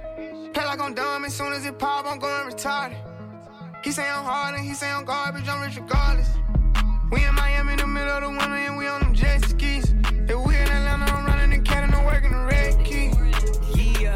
[0.53, 3.16] Play like I'm dumb, as soon as it pop, I'm going retarded.
[3.87, 6.27] He say I'm hard and he say I'm garbage, I'm rich regardless.
[7.09, 9.93] We in Miami in the middle of the winter and we on them jet skis.
[10.27, 13.13] If we in Atlanta, I'm running the cat and I'm working the red key.
[14.01, 14.13] Yeah,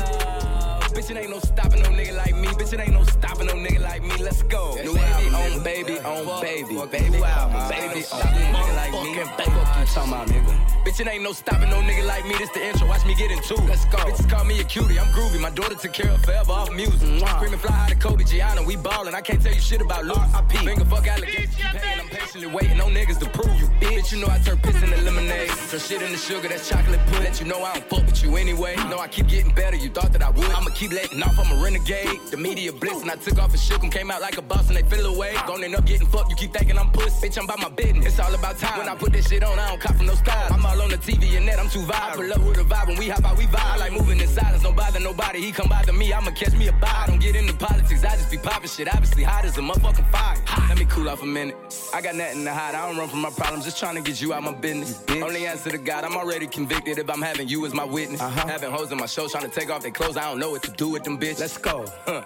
[0.92, 2.41] bitch, it ain't no stopping no nigga like me.
[2.72, 4.16] Bitch, it ain't no stopping no nigga like me.
[4.24, 4.76] Let's go.
[4.82, 9.14] New album on baby, on baby, baby, baby on nigga like me.
[9.14, 10.72] Fuck you talking about, nigga.
[10.86, 12.34] Bitch, it ain't no stopping no nigga like me.
[12.38, 12.88] This the intro.
[12.88, 13.56] Watch me get into.
[13.66, 13.98] Let's go.
[13.98, 15.00] Bitches call me a cutie.
[15.00, 15.40] I'm groovy.
[15.42, 17.00] My daughter took care of forever off music.
[17.28, 18.64] Screaming fly high to Kobe Gianna.
[18.64, 19.16] We ballin'.
[19.16, 20.18] I can't tell you shit about Luke.
[20.18, 20.66] I pee.
[20.66, 21.54] Finger fuck alligators.
[21.56, 21.66] Keep.
[22.00, 23.68] I'm patiently waiting on niggas to prove you.
[23.82, 25.50] Bitch, you know I turn piss into lemonade.
[25.70, 26.48] Turn shit into sugar.
[26.48, 27.24] That's chocolate pudding.
[27.26, 28.76] Let you know I don't fuck with you anyway.
[28.90, 29.76] Know I keep getting better.
[29.76, 30.50] You thought that I would.
[30.50, 31.38] I'ma keep letting off.
[31.38, 32.20] I'm a renegade.
[32.32, 33.90] The media blitz and I took off and shook 'em.
[33.90, 35.34] Came out like a boss and they fell away.
[35.48, 36.30] Gonna end up getting fucked.
[36.30, 37.20] You keep thinking I'm puss.
[37.22, 38.06] Bitch, I'm about my business.
[38.06, 38.80] It's all about time.
[38.80, 40.54] When I put this shit on, I don't cop from no style.
[40.54, 42.12] I'm all on the TV and that, I'm too vibe.
[42.12, 43.74] I pull up with a vibe when we hop out, we vibe.
[43.74, 44.64] I like moving in silence.
[44.64, 45.42] Don't bother nobody.
[45.42, 46.14] He come bother me.
[46.14, 47.04] I'ma catch me a vibe.
[47.04, 48.04] I don't get into politics.
[48.04, 48.88] I just be popping shit.
[48.94, 50.38] Obviously hot as a motherfucking fire.
[50.70, 51.56] Let me cool off a minute.
[51.94, 52.76] I got nothing to hide.
[52.76, 53.66] I don't run from my problems.
[53.66, 55.04] Just trying to get you out my business.
[55.10, 56.04] Only answer to God.
[56.04, 58.22] I'm already convicted if I'm having you as my witness.
[58.22, 58.48] Uh-huh.
[58.48, 60.18] Having hoes in my show trying to take off their clothes.
[60.18, 61.40] I don't know what to do with them bitch.
[61.40, 61.86] Let's go.
[62.06, 62.24] Huh.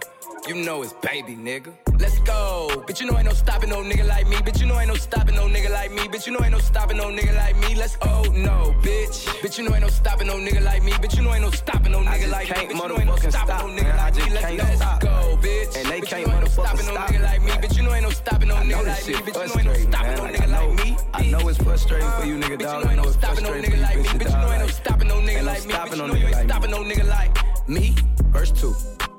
[0.48, 1.74] You know it's baby, nigga.
[2.00, 2.70] Let's go.
[2.86, 4.36] Bitch, you know ain't no stopping no nigga like me.
[4.36, 6.04] Bitch, you know ain't no stopping no nigga like me.
[6.04, 7.74] Bitch, you know ain't no stopping no nigga like me.
[7.74, 9.26] Let's oh no, bitch.
[9.42, 10.92] Bitch, you know ain't no stopping no nigga like me.
[10.92, 12.56] Bitch, you know ain't no stopping no nigga like me.
[12.58, 14.34] Bitch, you know ain't no stopping no nigga like me.
[14.36, 15.78] Let's let's go, bitch.
[15.78, 17.52] And they Bitch, can't you know ain't no stopping no nigga like me.
[17.52, 19.14] Bitch, you know ain't no stopping no nigga like me.
[19.16, 20.98] Bitch, you know ain't no stopping no nigga like me.
[21.16, 23.82] I know it's frustrating for you, nigga, Bitch, you know ain't no stopping no nigga
[23.82, 24.04] like me.
[24.10, 25.74] Bitch, you know ain't no stopping no nigga like me.
[25.74, 27.96] Bitch, you no know you ain't stopping no nigga like me.
[28.30, 28.76] Verse two.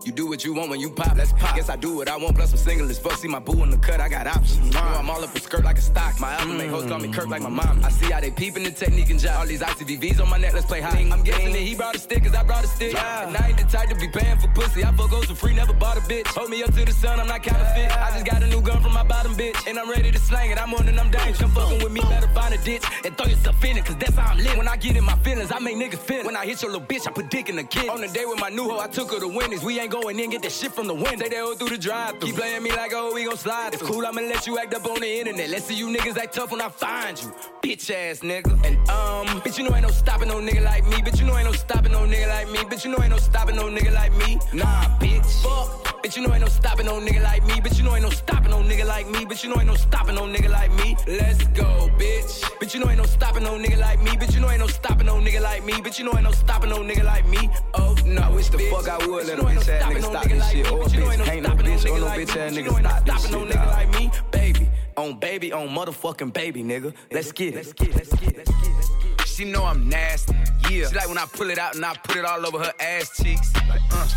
[0.07, 1.17] You do what you want when you pop.
[1.17, 1.57] Let's pop.
[1.57, 2.37] Guess I do what I want.
[2.37, 3.15] Plus I'm single as fuck.
[3.15, 4.01] See my boo in the cut.
[4.01, 4.65] I got options.
[4.65, 6.21] You know I'm all up a skirt like a stock.
[6.21, 7.85] My album make hoes call me Kirk like my mom.
[7.85, 9.41] I see how they peeping the technique and job.
[9.41, 10.55] All these ICVVs on my neck.
[10.55, 11.01] Let's play high.
[11.11, 12.95] I'm guessing that he brought a stick cause I brought a stick.
[12.95, 14.85] And I ain't the type to be paying for pussy.
[14.85, 15.55] I fuck hoes for free.
[15.55, 16.29] Never bought a bitch.
[16.29, 17.19] Hold me up to the sun.
[17.19, 17.91] I'm not counterfeit.
[17.91, 19.67] I just got a new gun from my bottom bitch.
[19.67, 20.63] And I'm ready to slang it.
[20.63, 21.39] I'm on and I'm dangerous.
[21.39, 22.03] Come fucking with me.
[22.03, 23.85] Better find a ditch and throw yourself in it.
[23.85, 24.57] Cause that's how I'm lit.
[24.57, 26.27] When I get in my feelings, I make niggas feel it.
[26.27, 27.89] When I hit your little bitch, I put dick in the kid.
[27.89, 29.65] On the day with my new hoe, I took her to Wendy's.
[29.65, 31.19] We ain't going in, get that shit from the wind.
[31.21, 32.21] Say they all through the drive.
[32.21, 33.75] Keep playing me like, oh, we gon' slide.
[33.75, 35.51] It's cool, I'ma let you act up on the internet.
[35.51, 37.33] Let's see you niggas act tough when I find you.
[37.63, 38.53] Bitch ass nigga.
[38.67, 40.97] And um, bitch, you know ain't no stopping no nigga like me.
[40.97, 42.59] Bitch, you know ain't no stopping no nigga like me.
[42.59, 44.39] Bitch, you know ain't no stopping no nigga like me.
[44.53, 45.43] Nah, bitch.
[45.43, 45.96] Fuck.
[46.07, 47.55] Bitch, you know ain't no stopping no nigga like me.
[47.55, 49.75] Bitch, you know ain't no stopping no nigga like me, but you know ain't no
[49.75, 50.97] stopping no nigga like me.
[51.09, 52.49] Let's go, bitch.
[52.61, 54.13] But you know ain't no stopping no nigga like me.
[54.17, 55.81] But you know ain't no stopping no nigga like me.
[55.83, 57.51] But you know ain't no stopping no nigga like me.
[57.75, 59.67] Oh no, I wish the fuck I would let a But you know ain't bitch
[59.67, 60.71] no ass nigga no stop this shit.
[60.71, 62.71] Or But you know bitch, ain't no bitch or nigga no bitch ass But nigga
[62.71, 64.71] know ain't no stop this stopping no shit, nigga like me, baby.
[64.97, 66.95] On baby, on motherfucking baby, nigga.
[67.11, 67.57] Let's get it.
[67.57, 67.97] Let's get it.
[67.97, 68.37] Let's get it.
[68.37, 69.06] Let's get it.
[69.37, 70.35] She know I'm nasty.
[70.71, 70.89] Yeah.
[70.89, 73.23] She like when I pull it out and I put it all over her ass
[73.23, 73.53] cheeks.
[73.69, 74.09] Like, uh,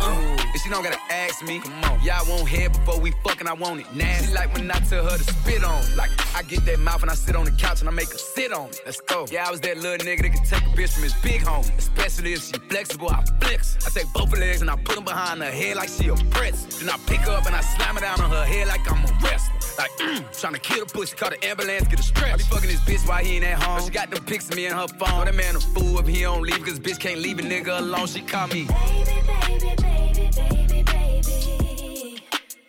[0.00, 0.36] uh.
[0.40, 1.60] And she don't gotta ask me.
[1.60, 2.00] Come on.
[2.02, 3.46] Yeah, I want head before we fucking.
[3.46, 4.26] I want it nasty.
[4.26, 5.96] She like when I tell her to spit on.
[5.96, 8.18] Like I get that mouth and I sit on the couch and I make her
[8.18, 8.80] sit on it.
[8.84, 9.26] Let's go.
[9.30, 11.64] Yeah, I was that little nigga that could take a bitch from his big home.
[11.78, 13.76] Especially if she flexible, I flex.
[13.86, 16.16] I take both her legs and I put them behind her head like she a
[16.32, 16.80] press.
[16.80, 19.04] Then I pick her up and I slam it down on her head like I'm
[19.04, 19.54] a wrestler.
[19.78, 22.32] Like, mm, trying to kill the pussy, call the ambulance, get a stretch.
[22.32, 23.82] I be fucking this bitch while he ain't at home.
[23.84, 25.26] She got them pics of me in her phone.
[25.26, 28.06] That man a fool if he don't leave, cause bitch can't leave a nigga alone.
[28.06, 28.66] She call me.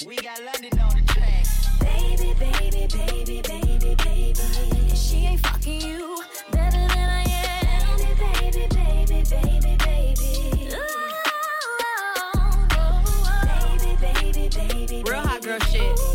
[0.06, 1.46] We got London on the track.
[1.80, 4.96] Baby, baby, baby, baby, baby.
[4.96, 7.98] She ain't fucking you better than I am.
[7.98, 10.70] Baby, baby, baby, baby, baby.
[10.74, 11.18] Oh,
[12.72, 13.78] oh, oh.
[13.82, 16.15] Baby, baby, baby, Real hot girl shit.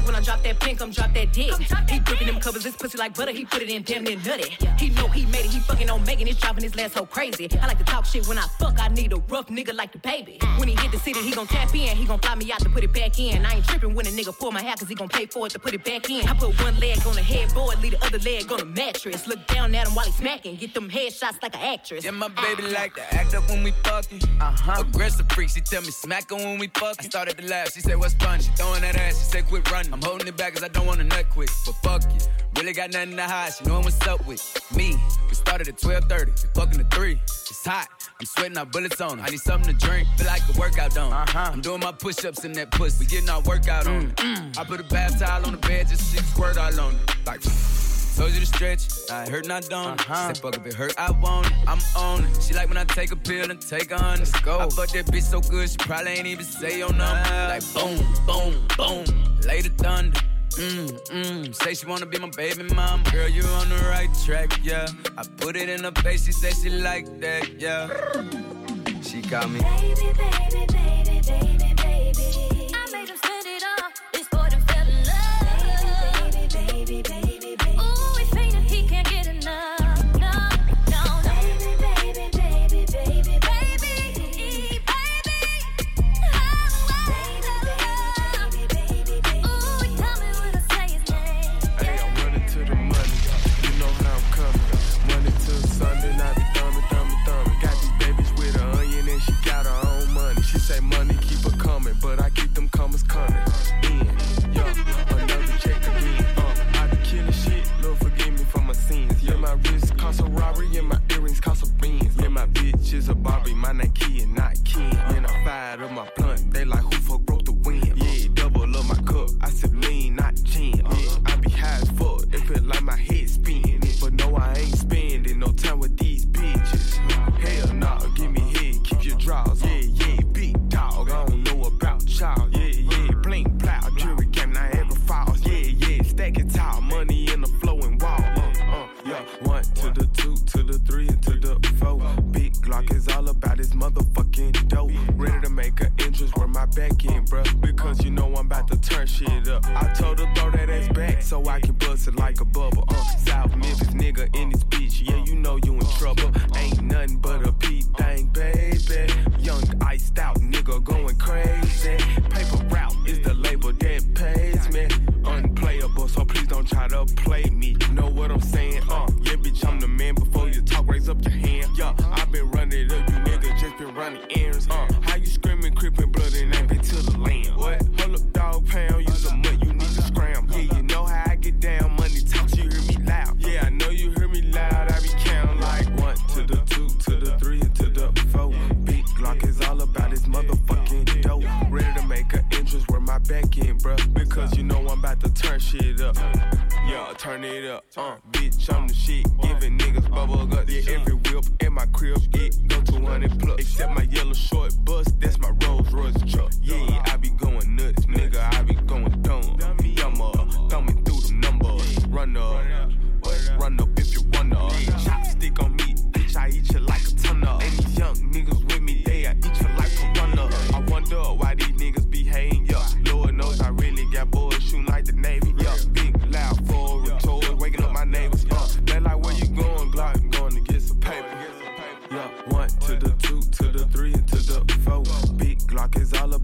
[0.00, 1.54] Talking shit when I drop that pin, come drop that dick.
[1.88, 4.56] He gripping them covers, this pussy like butter, he put it in damn near nutty.
[4.78, 7.48] He know he made it, he fucking on Megan, it's dropping his last so crazy.
[7.60, 9.98] I like to talk shit when I fuck, I need a rough nigga like the
[9.98, 10.38] baby.
[10.56, 12.70] When he hit the city, he gon' tap in, he gon' fly me out to
[12.70, 13.44] put it back in.
[13.44, 15.50] I ain't tripping when a nigga pull my hair, cause he gon' pay for it
[15.50, 16.28] to put it back in.
[16.28, 19.26] I put one leg on the headboard, leave the other leg on the mattress.
[19.26, 22.04] Look down at him while he smacking, get them headshots like an actress.
[22.04, 24.20] Yeah, my baby like to act up when we fucking.
[24.40, 24.80] Uh-huh.
[24.80, 26.96] Aggressive freak, she tell me smack her when we fuck.
[27.00, 28.40] I started to laugh, she said what's fun?
[28.40, 29.89] She throwing that ass, she said quit running.
[29.92, 31.50] I'm holding it back cause I don't wanna nut quick.
[31.66, 32.20] But fuck you,
[32.56, 33.52] really got nothing to hide.
[33.54, 34.42] She knowin' what's up with
[34.74, 34.96] me.
[35.28, 37.20] We started at 12:30, we fucking at three.
[37.24, 37.88] It's hot,
[38.18, 39.24] I'm sweating out bullets on her.
[39.24, 41.12] I need something to drink, feel like a workout on.
[41.12, 41.50] Uh-huh.
[41.52, 43.00] I'm doing my push-ups in that pussy.
[43.00, 44.14] We getting our workout on.
[44.18, 44.58] it.
[44.58, 47.26] I put a bath towel on the bed just can squirt all on it.
[47.26, 47.89] Like.
[48.16, 49.98] Told you to stretch, I hurt not don't.
[50.00, 50.26] Uh-huh.
[50.26, 51.52] Said fuck if it hurt, I want it.
[51.66, 52.42] I'm on it.
[52.42, 54.20] She like when I take a pill and take a hundred.
[54.20, 54.58] Let's go.
[54.58, 57.30] I fuck that bitch so good, she probably ain't even say your number.
[57.48, 60.20] Like boom, boom, boom, lay the thunder.
[60.58, 63.02] Mm, mm, say she wanna be my baby mom.
[63.04, 64.88] Girl, you on the right track, yeah.
[65.16, 67.88] I put it in her face, she say she like that, yeah.
[69.02, 69.60] She got me.
[69.60, 71.59] Baby, baby, baby, baby, baby.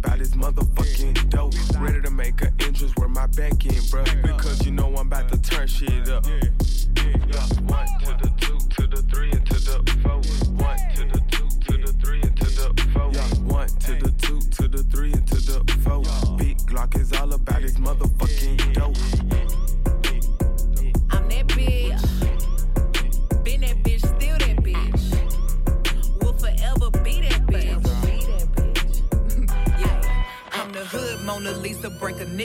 [0.09, 1.55] out this motherfucking dope.
[1.81, 4.23] Ready to make an entrance where my back end, bruh.
[4.23, 6.27] Because you know I'm about to turn shit up.
[7.67, 8.56] One to the two.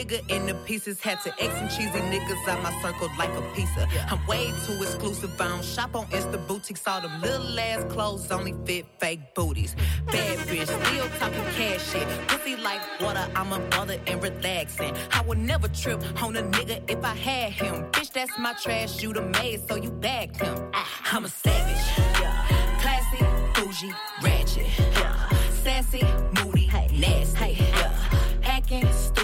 [0.02, 1.00] Nigga into pieces.
[1.00, 3.88] Had to X some cheesy niggas out my circle like a pizza.
[4.10, 5.40] I'm way too exclusive.
[5.40, 6.86] I don't shop on Insta boutiques.
[6.86, 9.74] All them little ass clothes only fit fake booties.
[10.06, 12.06] Bad bitch, still talking cash shit.
[12.28, 14.94] Pussy like water, I'm a mother and relaxing.
[15.12, 17.84] I would never trip on a nigga if I had him.
[17.92, 19.02] Bitch, that's my trash.
[19.02, 20.70] You the maid, so you bagged him.
[20.74, 21.82] Ah, I'm a savage.
[22.20, 22.46] Yeah.
[22.80, 23.24] Classy,
[23.54, 23.92] bougie,
[24.22, 25.11] ratchet.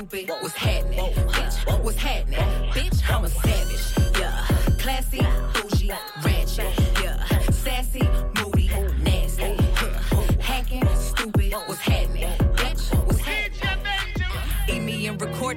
[0.08, 0.98] Stupid, what's happening?
[0.98, 2.38] Bitch, what's happening?
[2.72, 3.97] Bitch, I'm a savage.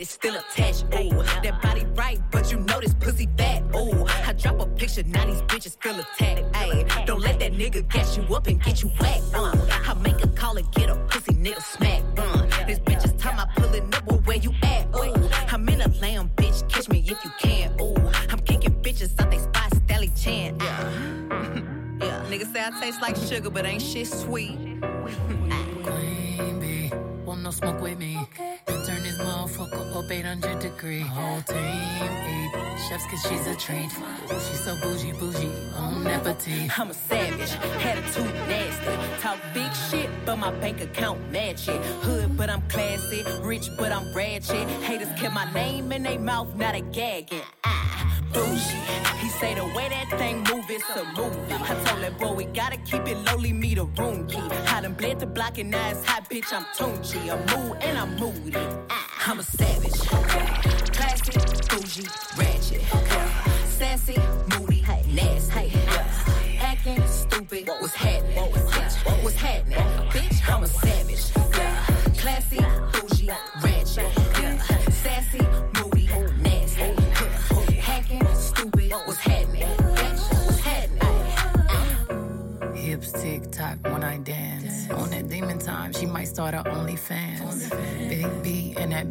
[0.00, 0.84] I let hit is still attached.
[0.94, 3.62] Ooh, that body right, but you know this pussy fat.
[3.74, 6.52] Ooh, I drop a picture, now these bitches feel attacked.
[6.54, 9.22] Ayy, don't let that nigga catch you up and get you whacked.
[9.34, 9.54] Uh,
[9.86, 12.02] I make a call and get a pussy nigga smack.
[12.16, 14.86] Uh, this bitch is time I pulling up, well, where you at?
[14.96, 17.78] Ooh, I'm in a lamb, bitch, catch me if you can.
[17.80, 17.96] Ooh,
[18.30, 20.56] I'm kicking bitches out they spot, Stally Chan.
[20.60, 20.90] Yeah,
[22.00, 24.58] yeah, niggas say I taste like sugar, but ain't shit sweet.
[25.82, 26.90] Queen bee,
[27.24, 28.18] want no smoke with me.
[28.36, 28.79] Turn this
[29.20, 31.00] motherfucker up 800 degree.
[31.00, 32.50] Whole team eat
[32.88, 33.90] chefs cause she's a treat.
[34.28, 36.78] She's so bougie, bougie, on appetit.
[36.78, 37.52] I'm a savage,
[37.84, 39.20] attitude nasty.
[39.20, 41.80] Talk big shit, but my bank account match it.
[42.04, 43.24] Hood, but I'm classy.
[43.42, 44.68] Rich, but I'm ratchet.
[44.82, 47.42] Haters kept my name in their mouth, not a gagging.
[47.64, 49.00] Ah, bougie.
[49.20, 51.52] He say the way that thing move, it's a movie.
[51.52, 54.40] I told that boy we gotta keep it lowly, me the room key.
[54.68, 56.52] I done bled the block and now it's hot, bitch.
[56.52, 57.30] I'm Tunechi.
[57.30, 58.89] I'm mood and I'm moody.
[59.26, 59.79] I'm a savage.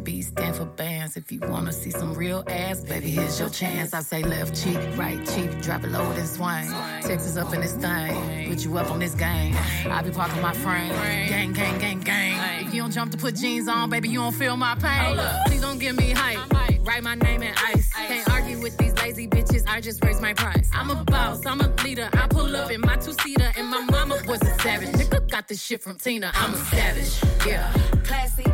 [0.00, 1.16] and B stand for bands.
[1.16, 3.94] If you wanna see some real ass, baby, here's your chance.
[3.94, 6.70] I say left cheek, right cheek, drop it low and swing.
[7.02, 9.54] Texas up in this thing, put you up on this game.
[9.90, 10.92] I be parking my frame,
[11.28, 12.66] gang, gang, gang, gang.
[12.66, 15.18] If you don't jump to put jeans on, baby, you don't feel my pain.
[15.46, 16.38] Please don't give me hype.
[16.82, 17.92] Write my name in ice.
[17.92, 19.64] Can't argue with these lazy bitches.
[19.68, 20.68] I just raise my price.
[20.72, 21.44] I'm a boss.
[21.46, 22.08] I'm a leader.
[22.12, 24.90] I pull up in my two seater, and my mama was a savage.
[24.90, 26.32] Nigga got this shit from Tina.
[26.34, 27.46] I'm a savage.
[27.46, 27.72] Yeah.
[28.04, 28.46] Classy.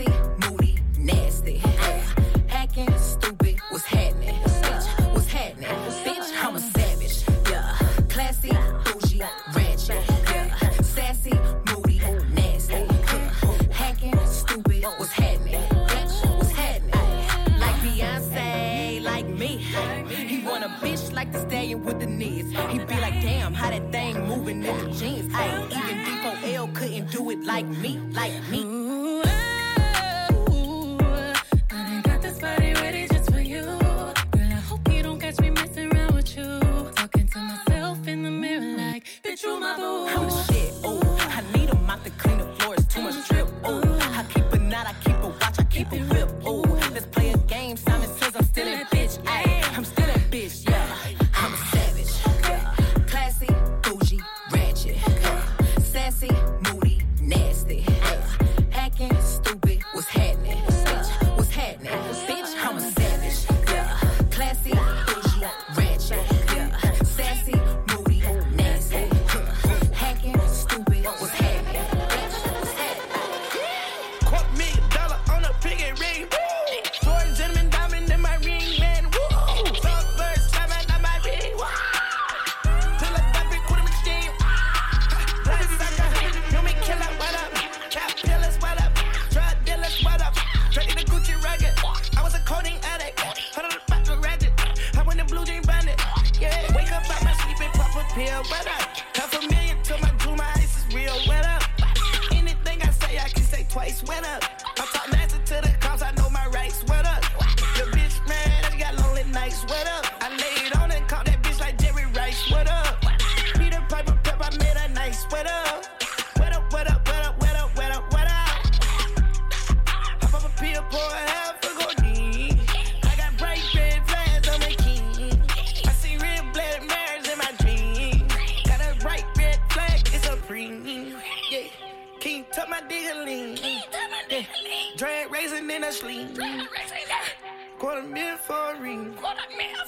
[0.00, 0.12] Sassy,
[0.48, 1.56] moody, nasty.
[2.46, 3.58] Hacking, stupid.
[3.68, 4.34] What's happening?
[4.34, 5.68] Bitch, what's happening?
[5.68, 7.24] Bitch, I'm a savage.
[7.50, 7.76] Yeah.
[8.08, 8.50] Classy,
[8.84, 9.22] bougie,
[9.54, 10.02] ratchet.
[10.30, 10.58] Yeah.
[10.80, 11.32] Sassy,
[11.68, 12.00] moody,
[12.32, 12.86] nasty.
[13.70, 14.84] Hacking, stupid.
[14.96, 15.60] What's happening?
[15.60, 17.58] Bitch, what's happening?
[17.58, 19.58] Like Beyonce, like me.
[20.08, 22.50] He want a bitch like the stallion with the knees.
[22.70, 25.30] He be like, damn, how that thing moving in the jeans.
[25.34, 28.79] Ay, even D4L couldn't do it like me, like me.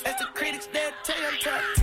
[0.05, 1.82] As the critics that tell you I'm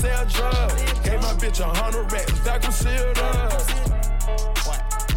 [0.00, 0.82] sell drugs.
[1.04, 3.62] Gave my bitch a hundred racks, vacuum sealed up.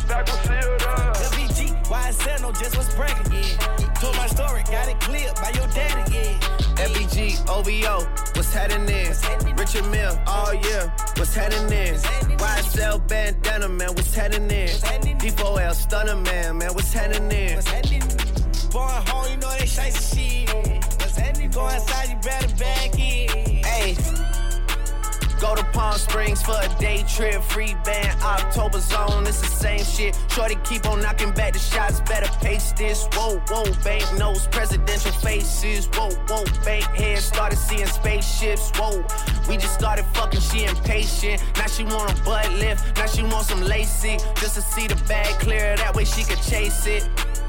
[0.07, 1.15] Vacuum sealed up.
[1.17, 3.77] LVG, why I said no, just was breaking yeah.
[4.01, 6.85] Told my story, got it cleared by your daddy, yeah.
[6.87, 8.05] FBG, OVO,
[8.35, 9.11] what's happening?
[9.57, 11.95] Richard Mille, all year, what's happening?
[12.37, 14.69] YSL bandana, man, what's happening?
[15.19, 17.59] D4L stunner, man, man, what's happening?
[18.71, 20.49] Born home, you know they shite shit.
[21.51, 23.63] Go outside, you better back in.
[23.65, 24.28] Hey.
[25.39, 27.41] Go to Palm Springs for a day trip.
[27.43, 30.17] Free band, October zone, it's the same shit.
[30.29, 33.07] Shorty keep on knocking back the shots, better pace this.
[33.13, 34.47] Whoa, whoa, bank nose.
[34.47, 35.87] presidential faces.
[35.93, 38.71] Whoa, whoa, bank head, started seeing spaceships.
[38.75, 39.05] Whoa,
[39.47, 41.41] we just started fucking, she impatient.
[41.55, 44.17] Now she want a butt lift, now she want some lacy.
[44.35, 47.03] Just to see the bag clear, that way she could chase it.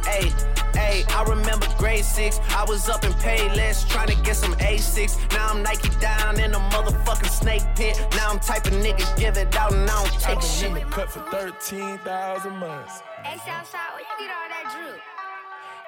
[0.05, 0.60] Ayy.
[0.81, 2.41] Hey, I remember grade six.
[2.57, 5.31] I was up in Payless trying to get some A6.
[5.33, 8.01] Now I'm Nike down in a motherfucking snake pit.
[8.13, 10.73] Now I'm type of nigga give it out and I don't take I've shit.
[10.73, 13.03] I've cut for 13,000 months.
[13.23, 15.01] Hey, Southside, where you get all that drip?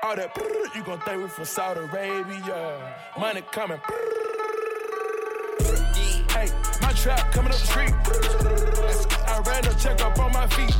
[0.05, 2.95] All that brrr, you gon' think we from Saudi Arabia.
[3.19, 3.81] Money coming.
[6.31, 6.49] Hey,
[6.83, 7.95] my trap coming up the street.
[9.27, 10.77] I ran a check up on my feet.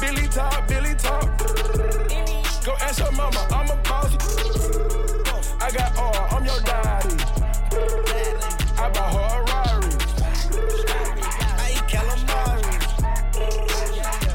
[0.00, 2.03] Billy top, Billy top.
[2.64, 4.16] Go ask your mama, I'm a boss.
[5.60, 7.14] I got all, I'm your daddy.
[8.80, 9.96] I bought her a Ferraris.
[11.60, 12.64] I eat calamari.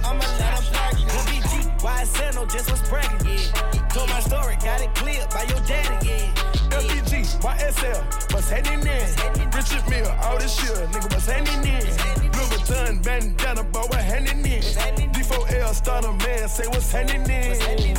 [0.06, 1.04] I'm a lot of party.
[1.10, 3.88] OBG, why I said no, just was bragging, yeah.
[3.90, 6.32] Told my story, got it cleared by your daddy, yeah.
[6.70, 9.50] LPG, YSL, what's hanging in?
[9.50, 11.84] Richard Mille, all this shit, nigga, what's hanging in?
[12.32, 15.09] Louis Vuitton, bandana, boy, what hanging in?
[15.30, 17.94] D4L, starter man, say what's happening in?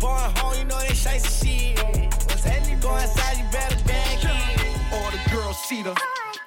[0.00, 1.78] Going home, you know they shite shit.
[1.78, 2.80] What's happening?
[2.80, 4.92] Go inside, you better bag it.
[4.94, 5.94] All the girls see the.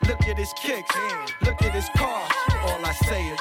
[0.08, 0.96] Look at his kicks,
[1.44, 2.28] look at his car.
[2.64, 3.40] All I say is,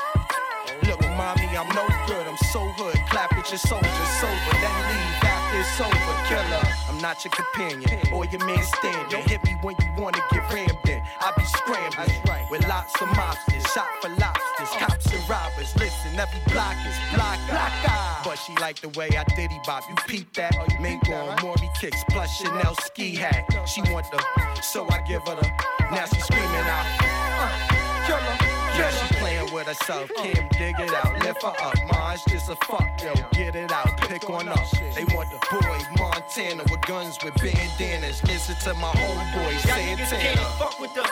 [0.88, 2.26] look, mommy, I'm no good.
[2.26, 2.96] I'm so hood.
[3.08, 4.34] Clap at your soldiers, sober.
[4.60, 6.16] Then leave after it's over.
[6.28, 9.08] Killer, I'm not your companion or your man standing.
[9.08, 11.00] Don't hit me when you wanna get rammed in.
[11.20, 15.75] I be scrambling with lots of mobsters, shot for lobsters, cops and robbers.
[16.06, 19.84] Listen, every block is block, block, But she like the way I diddy bop.
[19.88, 20.54] You peep that?
[20.80, 23.46] Mingo on Maury kicks plus Chanel ski hat.
[23.66, 24.22] She want the,
[24.62, 25.48] so I give her the.
[25.90, 26.86] Now she screaming out.
[27.00, 28.52] Uh, killer.
[28.76, 30.10] Yeah, she playing with herself.
[30.16, 31.74] Kim, dig it out, lift her up.
[31.90, 33.14] Mine's just a fuck, yo.
[33.32, 34.70] Get it out, pick on up.
[34.94, 38.22] They want the boy Montana with guns with bandanas.
[38.24, 40.48] Listen to my homeboy Y'all niggas can't Santana.
[40.58, 41.08] fuck with the.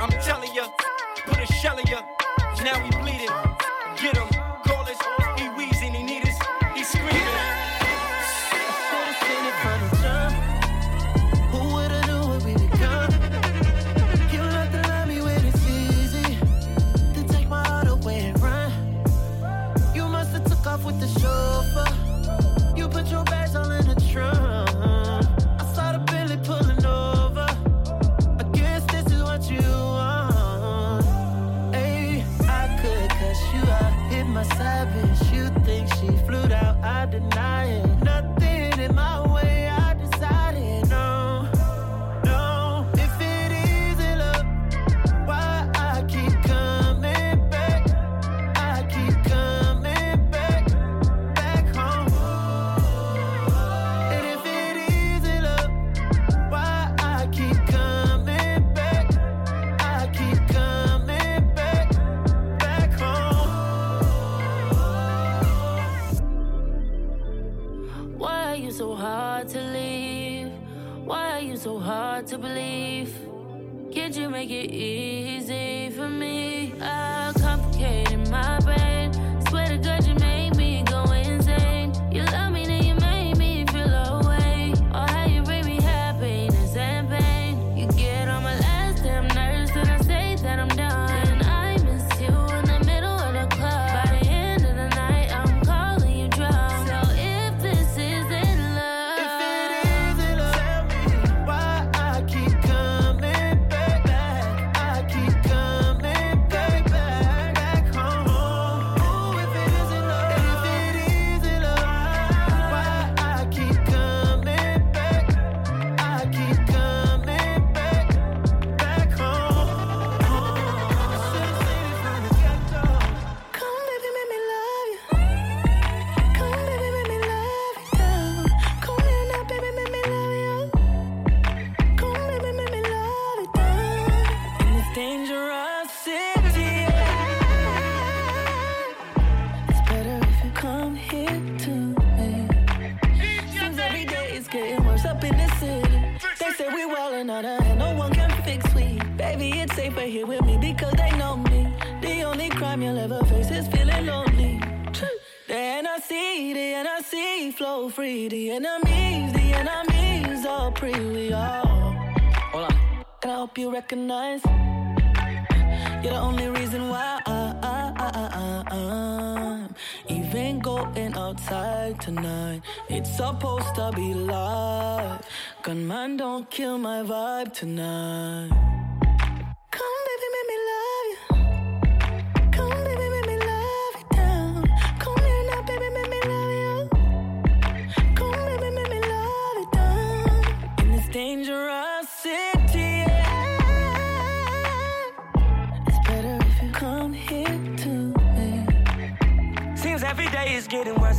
[0.00, 0.68] I'm telling ya,
[1.26, 2.02] put a shell in ya.
[2.62, 3.28] Now we bleeding.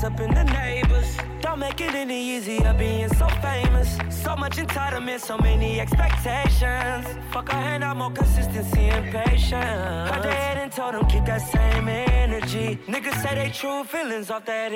[0.04, 1.18] Up in the neighbors.
[1.42, 3.98] Don't make it any easier being so famous.
[4.10, 7.06] So much entitlement, so many expectations.
[7.32, 10.10] Fuck a hand, I'm more consistency and patience.
[10.12, 12.80] Cut their head and told them keep that same energy.
[12.88, 14.72] Niggas say they true feelings off that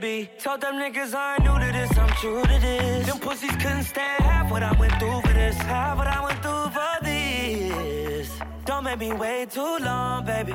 [0.00, 0.38] beat.
[0.40, 3.06] Told them niggas I ain't new to this, I'm true to this.
[3.06, 5.56] Them pussies couldn't stand half what I went through for this.
[5.56, 8.30] Half what I went through for this.
[8.64, 10.54] Don't make me wait too long, baby.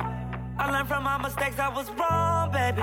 [0.58, 2.82] I learned from my mistakes, I was wrong, baby.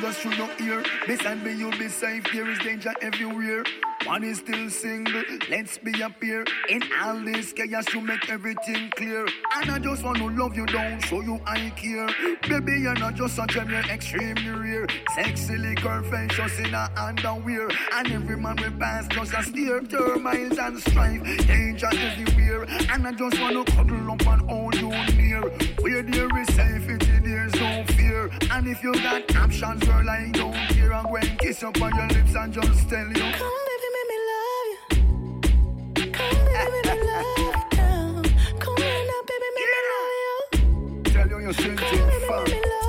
[0.00, 0.82] just through your ear.
[1.06, 2.24] Beside me, you'll be safe.
[2.32, 3.64] There is danger everywhere.
[4.06, 6.44] One is still single, let's be a pair.
[6.68, 9.26] In all this chaos, you make everything clear.
[9.56, 12.08] And I just want to love you down, show you I care.
[12.42, 14.86] Baby, you're not just a gem, you're extremely rare.
[15.14, 17.68] Sexy liquor, just in a underwear.
[17.94, 19.80] And every man will pass just a steer.
[19.80, 22.64] Termites and strife, danger is everywhere.
[22.90, 25.48] And I just want to cuddle up and hold you near.
[25.80, 27.84] Where there is safety, there's no
[28.50, 30.92] And if you got options, girl, I don't care.
[30.94, 33.14] I'm going kiss up on your lips and just tell you.
[33.14, 34.68] Come, baby, make me love
[35.96, 36.12] you.
[36.12, 37.52] Come, baby, make me love you.
[37.76, 38.22] Come,
[38.58, 41.12] come right now, baby, make me love you.
[41.12, 42.83] Tell you you're sweet Come,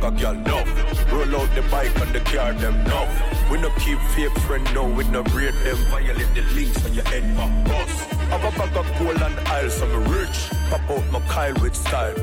[0.00, 0.64] fuck a girl, no.
[1.12, 3.08] Roll out the bike and the car, them, no.
[3.50, 4.88] We no keep fake friend, no.
[4.88, 5.76] We no rate them.
[5.90, 7.90] Violate the links on your head, my boss.
[8.30, 10.50] Have a bag of gold and aisle, so me rich.
[10.70, 12.14] Pop out my Kyle with style.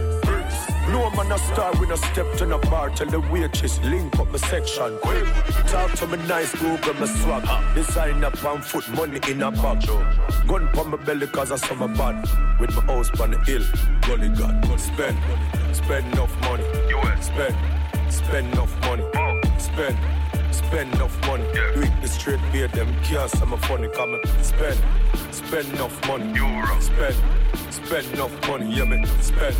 [0.89, 2.91] No man a star, we no step to no bar.
[2.91, 4.97] Tell the waitress, link up my section.
[4.99, 5.25] Quick.
[5.67, 7.75] Talk to me nice, Google my swag.
[7.75, 9.87] Design up on foot, money in a bag.
[10.47, 12.29] Gun pon my belly cause I my bad.
[12.59, 13.63] With my house on the hill.
[14.01, 15.17] Gully God, spend,
[15.75, 16.63] spend enough money.
[17.21, 17.55] Spend,
[18.09, 19.03] spend enough money.
[19.57, 19.97] Spend,
[20.51, 21.43] spend enough money.
[21.53, 24.23] Do it the straight pay them cash, I'm a funny comment.
[24.41, 24.79] Spend,
[25.31, 26.33] spend enough money.
[26.79, 27.15] Spend,
[27.69, 28.71] spend enough money.
[28.73, 29.05] Yeah, me.
[29.21, 29.55] Spend,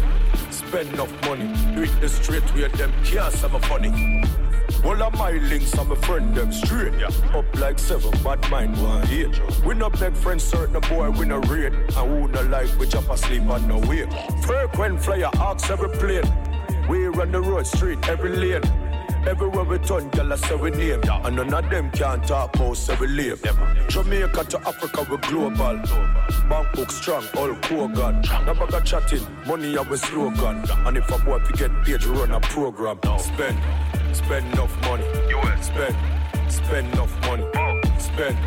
[0.52, 1.48] spend enough money.
[1.76, 4.24] Do it the straight way them cash, I'm a funny.
[4.84, 6.94] All of my links, I'm a friend, them straight.
[6.94, 7.38] Yeah.
[7.38, 9.40] Up like seven, bad mind, one eight.
[9.66, 11.74] We no beg friends, certain boy, we no rate.
[11.74, 14.08] And who no like, we jump asleep on no way.
[14.44, 16.24] Frequent flyer, ask every plane.
[16.90, 18.64] We run the road, street, every lane.
[19.28, 21.02] Everywhere we turn, girl, I say we name.
[21.10, 23.42] And none of them can talk about say we live.
[23.90, 25.78] Jamaica to Africa, we global.
[26.48, 27.56] Bank book strong, all
[27.88, 28.22] gun.
[28.46, 30.64] No bag of chatting, money our slogan.
[30.86, 33.00] And if a boy fi get paid, run a program.
[33.18, 33.58] Spend,
[34.16, 35.06] spend enough money.
[35.62, 35.96] Spend,
[36.48, 37.46] spend enough money.
[37.98, 38.38] Spend,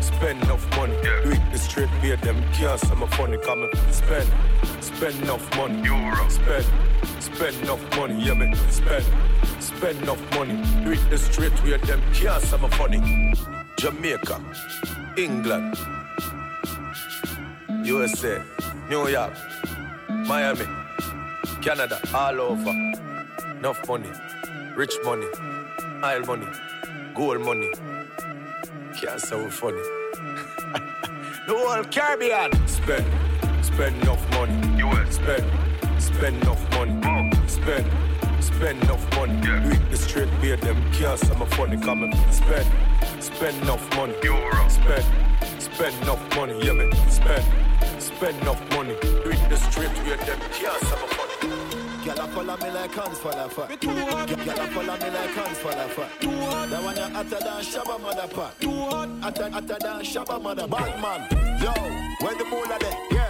[0.00, 0.96] spend enough money.
[1.22, 3.70] Do it the straight pay them can't say my funny coming.
[3.92, 4.28] Spend,
[4.96, 5.82] spend enough money.
[6.28, 6.66] Spend,
[7.20, 8.24] spend enough money.
[8.24, 8.54] Yeah, me.
[8.70, 9.04] Spend,
[9.60, 10.56] spend enough money.
[10.84, 13.34] Do it the straight way them say my funny.
[13.78, 14.40] Jamaica,
[15.16, 15.76] England,
[17.84, 18.42] USA,
[18.88, 19.32] New York,
[20.08, 20.66] Miami,
[21.60, 22.70] Canada, all over.
[23.58, 24.10] Enough money,
[24.76, 25.26] rich money,
[26.04, 26.46] oil money,
[27.14, 27.70] gold money.
[28.96, 29.78] Can't we funny.
[31.46, 32.52] the whole Caribbean.
[32.68, 33.04] Spend,
[33.64, 34.82] spend enough money.
[34.82, 35.16] US.
[35.16, 35.44] Spend,
[35.98, 37.30] spend enough money.
[37.46, 37.86] Spend,
[38.40, 39.40] spend enough money.
[39.40, 42.12] Do it the straight pay them can't say my funny coming.
[42.30, 42.66] Spend,
[43.20, 44.14] spend enough money.
[44.22, 44.68] Euro.
[44.68, 45.04] Spend,
[45.58, 46.54] spend enough money.
[46.64, 46.90] Yeah, me.
[47.08, 47.44] Spend,
[47.98, 48.94] spend enough money.
[49.00, 51.24] Do the straight pay them can't say my funny.
[52.04, 53.80] Girl, I follow me like hands for the fat.
[53.80, 56.10] Girl, I follow me like hands for the fat.
[56.70, 58.62] That one you hotter than Shabba mother pack.
[59.22, 61.20] Hotter, hotter than Shabba mother Batman,
[61.62, 61.72] yo,
[62.20, 62.98] where the bull are there?
[63.10, 63.23] Yeah.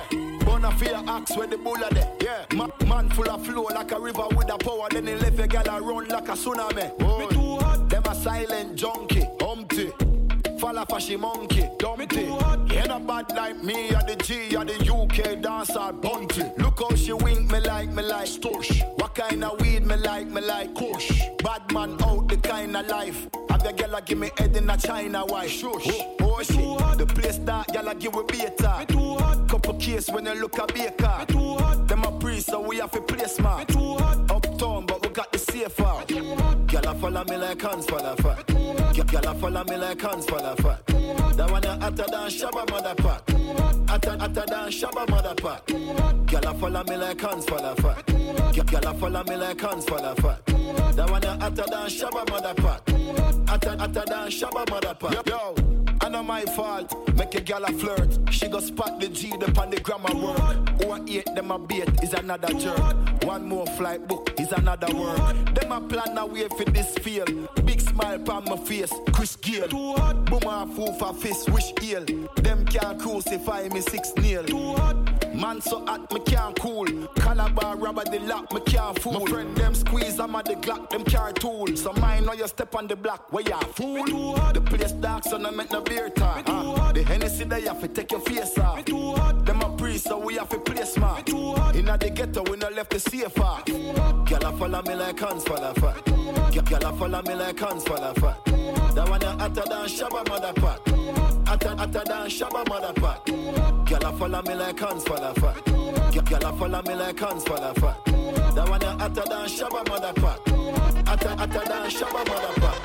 [0.64, 2.10] Bonafide axe where the bull are there?
[2.22, 2.46] Yeah.
[2.54, 4.88] Ma- man full of flow like a river with a power.
[4.90, 6.98] Then he left a gal a run like a tsunami.
[7.18, 7.86] Me too hot.
[7.90, 9.92] Them a silent junkie, humpty.
[10.64, 12.20] Falla fashy monkey, dumpty.
[12.74, 16.42] Ain't a bad like me, or the G, or the UK dancer, bunty.
[16.56, 18.82] Look how she wink me like, me like, stush.
[18.98, 21.20] What kind of weed me like, me like, kush.
[21.42, 23.28] Bad man out the kind of life.
[23.50, 25.50] Have your girl give me head in a China white.
[25.50, 25.86] Shush.
[25.86, 26.98] Oh, oh shit.
[26.98, 28.86] The place that girl give we beta.
[29.46, 31.26] Couple case when you look a baker.
[31.86, 33.66] Them a priest, so we have to place man.
[34.30, 36.08] Uptown, but we got the safe out.
[36.08, 38.53] Girl a follow me like hands for the fat.
[38.96, 40.86] A follow me like hands the fat.
[41.36, 42.94] That one you hotter than Shabba mother.
[43.88, 46.44] Hotter, hotter than Shabba mother pack.
[46.44, 48.84] A follow me like hands the fat.
[48.84, 50.46] A follow me like hands the fat.
[50.96, 52.54] That one you hotter than Shabba mother.
[53.48, 54.96] Hotter, hotter than Shabba mother.
[55.26, 55.54] Yo.
[56.00, 58.18] I know my fault, make a gal a flirt.
[58.30, 60.82] She go spot the G, the on the grammar work.
[60.82, 63.24] Who a eight, them a bait, is another jerk.
[63.24, 65.54] One more flight book, is another work.
[65.54, 67.24] Them a plan a way for this feel.
[67.64, 69.68] Big smile on my face, Chris Gayle.
[69.68, 72.04] Too hot, boom a fool for fist, wish ill.
[72.36, 74.44] Them can't crucify me six nail.
[74.44, 76.86] Too hot, Man so hot, me can't cool.
[77.16, 79.20] Calabar rubber the lock, me can't fool.
[79.20, 81.66] My friend them squeeze, I'm at the Glock, them car tool.
[81.76, 84.04] So mine know you step on the block, where ya fool.
[84.52, 86.44] The place dark, so no make no beer talk.
[86.46, 88.84] Uh, the Hennessy they have to take your face off.
[88.84, 91.28] Them a priest, so we have to play smart.
[91.28, 93.64] Inna the ghetto, we no left the safe off.
[93.64, 96.04] Gyal a follow me like hands full of fat.
[96.04, 98.44] Gyal a follow me like hands full of fat.
[98.94, 101.23] That one a hotter than Shabba mother pot.
[101.54, 103.24] Hotter, hotter than Shabba mother pot.
[103.26, 105.64] Gyal a follow me like hands full of fat.
[106.10, 108.04] Gyal a follow me like hands full of fat.
[108.56, 110.40] That one a hotter than Shabba mother pot.
[111.06, 112.80] Hotter, hotter than Shabba mother pot.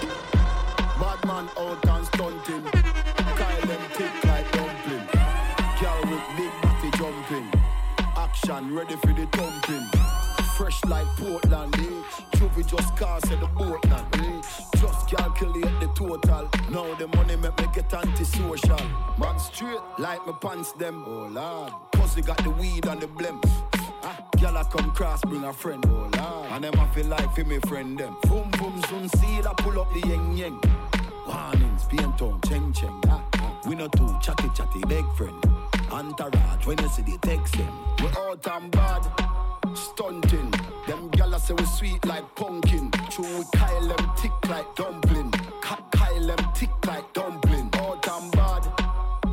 [1.02, 2.64] Bad man out and stunting.
[3.40, 5.08] Kyle them thick like dumpling.
[5.82, 7.52] Girl with big body jumping.
[8.18, 9.88] Action ready for the thumping.
[10.56, 12.38] Fresh like Portland, eh?
[12.38, 14.79] Juvie just cast at the boat eh?
[15.10, 16.50] Calculate the total.
[16.70, 18.80] Now the money make me get antisocial.
[19.18, 21.04] Man straight like my pants them.
[21.08, 21.74] Oh lord.
[21.94, 23.44] Pussy got the weed and the blimp.
[24.04, 26.52] Ah, Gyal a come cross, bring a friend, oh lord.
[26.52, 28.16] And them a feel like for me friend them.
[28.24, 30.60] Boom boom soon see that pull up the yeng yeng.
[31.28, 33.02] Warnings, pain town, cheng cheng.
[33.08, 33.60] Ah, ah.
[33.68, 35.44] We no too chatty chatty, big friend.
[35.92, 37.72] Entourage, when you see the text them.
[38.00, 39.04] We out and bad,
[39.76, 40.52] stunting.
[40.88, 40.99] Them
[41.40, 42.92] say we sweet like pumpkin.
[43.10, 45.32] True, we Kyle them tick like dumpling.
[45.62, 47.70] Ka- Kyle them tick like dumpling.
[47.80, 48.64] All and bad,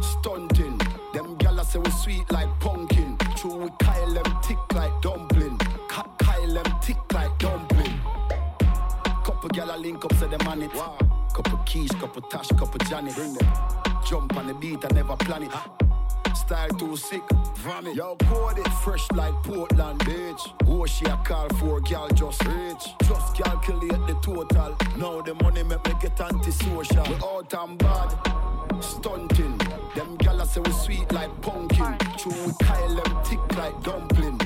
[0.03, 0.79] stunting.
[1.13, 3.17] Them gyal say we sweet like pumpkin.
[3.37, 5.59] True, we Kyle them tick like dumpling.
[5.89, 8.01] Ka- Kyle them tick like dumpling.
[9.25, 10.71] Couple gyal a link up, say them on it.
[11.35, 13.15] Couple keys, couple tash, couple Janet.
[14.09, 15.51] Jump on the beat, I never plan it.
[16.37, 17.23] Style too sick,
[17.57, 17.97] vomit.
[17.97, 20.41] Yo, code it fresh like Portland, bitch.
[20.67, 22.85] Who she a call for, girl just rich.
[23.03, 24.77] Just calculate the total.
[24.97, 27.05] Now the money make me get antisocial.
[27.05, 29.59] We out and bad, stunting.
[29.97, 31.97] Them gyal say we sweet like pumpkin.
[32.19, 34.39] True, Kyle them thick like dumpling.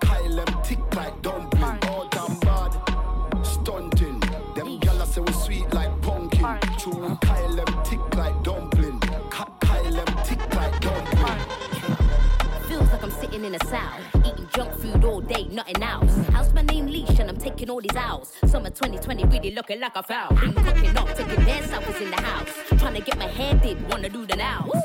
[0.00, 1.57] Kyle them thick like dumpling.
[13.28, 16.16] Sitting in a south, eating junk food all day, nothing else.
[16.28, 18.32] House my name leash and I'm taking all these owls.
[18.46, 20.34] Summer 2020 really looking like a foul.
[20.34, 22.48] Been cooking up, taking their selfies in the house.
[22.78, 24.82] Trying to get my hair did, wanna do the nows.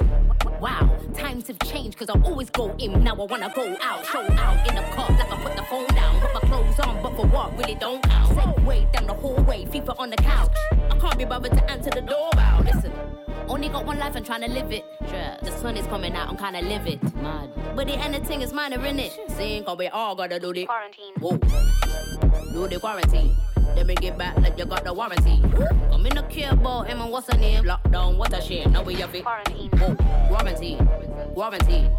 [0.59, 4.05] Wow, times have changed cause I always go in, now I wanna go out.
[4.05, 6.21] Show out in the car like I put the phone down.
[6.21, 8.37] Put my clothes on, but for what really don't count.
[8.37, 10.55] Segway down the hallway, FIFA on the couch.
[10.89, 12.63] I can't be bothered to answer the doorbell.
[12.63, 12.93] Listen.
[13.49, 14.85] Only got one life and trying to live it.
[15.43, 16.99] The sun is coming out, I'm kinda livid.
[17.75, 17.95] But the
[18.33, 19.13] anything is minor in it.
[19.29, 21.13] Saying, cause we all gotta do the quarantine.
[21.19, 21.37] Whoa.
[22.51, 23.35] Do the quarantine.
[23.75, 25.41] Let me get back like you got the warranty.
[25.91, 27.63] Come in the care about him and what's her name?
[27.63, 28.71] Lockdown, what a shame.
[28.71, 29.23] Now we have it.
[29.23, 29.69] Quarantine.
[29.69, 29.95] Whoa.
[30.29, 30.87] Quarantine.
[31.33, 31.91] Quarantine.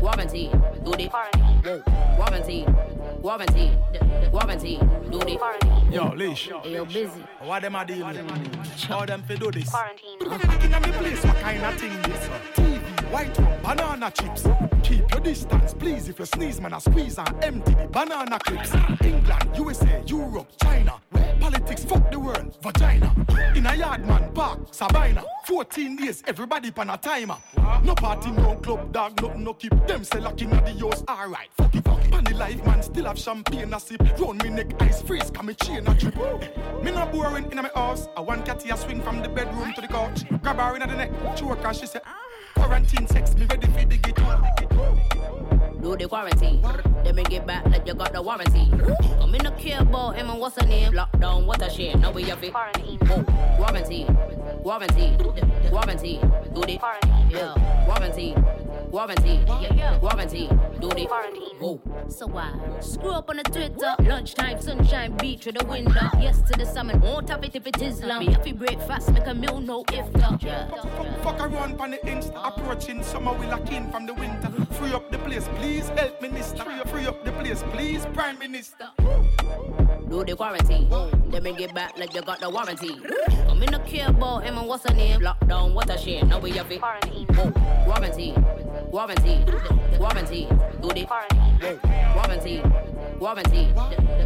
[0.00, 0.50] Quarantine.
[0.84, 1.60] Do the quarantine.
[1.62, 1.82] Whoa.
[2.16, 2.76] Quarantine.
[3.20, 3.78] Quarantine.
[4.30, 4.80] Quarantine.
[5.10, 5.92] Do the quarantine.
[5.92, 6.48] Yo, Leash.
[6.62, 7.20] Hey, yo, busy.
[7.40, 8.84] What them a deal with?
[8.84, 9.68] How them fi do this?
[9.68, 10.18] Quarantine.
[10.18, 12.71] Back in me place, what kind of thing this?
[13.12, 14.48] White rum, banana chips.
[14.82, 16.08] Keep your distance, please.
[16.08, 18.74] If you sneeze, man, I squeeze and empty the banana clips.
[19.04, 20.94] England, USA, Europe, China.
[21.38, 23.14] Politics fuck the world, vagina.
[23.54, 25.22] In a yard, man, park, Sabina.
[25.44, 27.36] 14 days, everybody pan a timer.
[27.84, 31.04] No party, no club, dog, nothing, no keep them say locking at the house.
[31.06, 32.10] Alright, fuck it, fuck it.
[32.10, 34.00] Pan the life, man, still have champagne a sip.
[34.18, 36.16] Round me neck, ice freeze, come me chain a trip.
[36.82, 38.08] Me no boring in my house.
[38.16, 40.22] I want Catty swing from the bedroom to the couch.
[40.42, 42.00] Grab her in the neck, choke her, she say,
[42.62, 44.40] quarantine sex, me ready for the guitar.
[45.80, 46.62] Do the quarantine.
[47.04, 48.70] Let me get back like you got the warranty.
[49.20, 50.92] I'm in the care about him and what's her name?
[50.92, 52.00] Lockdown, what a shame.
[52.00, 52.52] Now we have it.
[52.52, 52.98] Quarantine.
[52.98, 53.24] Whoa.
[53.56, 54.06] Quarantine.
[54.62, 55.18] Quarantine.
[55.68, 56.20] Quarantine.
[56.54, 57.30] Do the quarantine.
[57.30, 57.86] Yeah.
[57.86, 58.34] Warranty.
[58.90, 59.40] Warranty.
[59.46, 60.48] Yeah, Warranty.
[60.48, 60.80] Quarantine.
[60.80, 61.56] Do the quarantine.
[61.58, 61.80] Whoa.
[62.08, 62.52] So why?
[62.80, 63.94] Screw up on the Twitter.
[64.00, 66.10] Lunchtime, sunshine, beat through the window.
[66.20, 67.00] Yes to the summon.
[67.00, 68.20] Won't have it if it is long.
[68.20, 70.22] Me happy breakfast, make a meal, no if the.
[71.22, 74.50] Fuck around on the insta, approaching summer we lock in from the winter.
[74.72, 76.62] Free up the place, please, help minister.
[76.64, 78.88] Free up, free up the place, please, prime minister.
[80.08, 80.90] Do the quarantine.
[81.30, 83.00] Let me get back like you got the warranty.
[83.48, 85.20] I'm in the care about him and what's her name?
[85.20, 86.28] Lockdown, what a shame.
[86.28, 86.80] Now we have it.
[86.80, 87.26] Quarantine.
[87.28, 87.50] Whoa.
[87.84, 88.34] Quarantine.
[88.90, 89.46] Quarantine.
[89.96, 90.48] Quarantine.
[90.82, 91.60] Do the quarantine.
[91.62, 91.78] Whoa.
[92.12, 92.62] Quarantine.
[93.18, 93.74] Quarantine.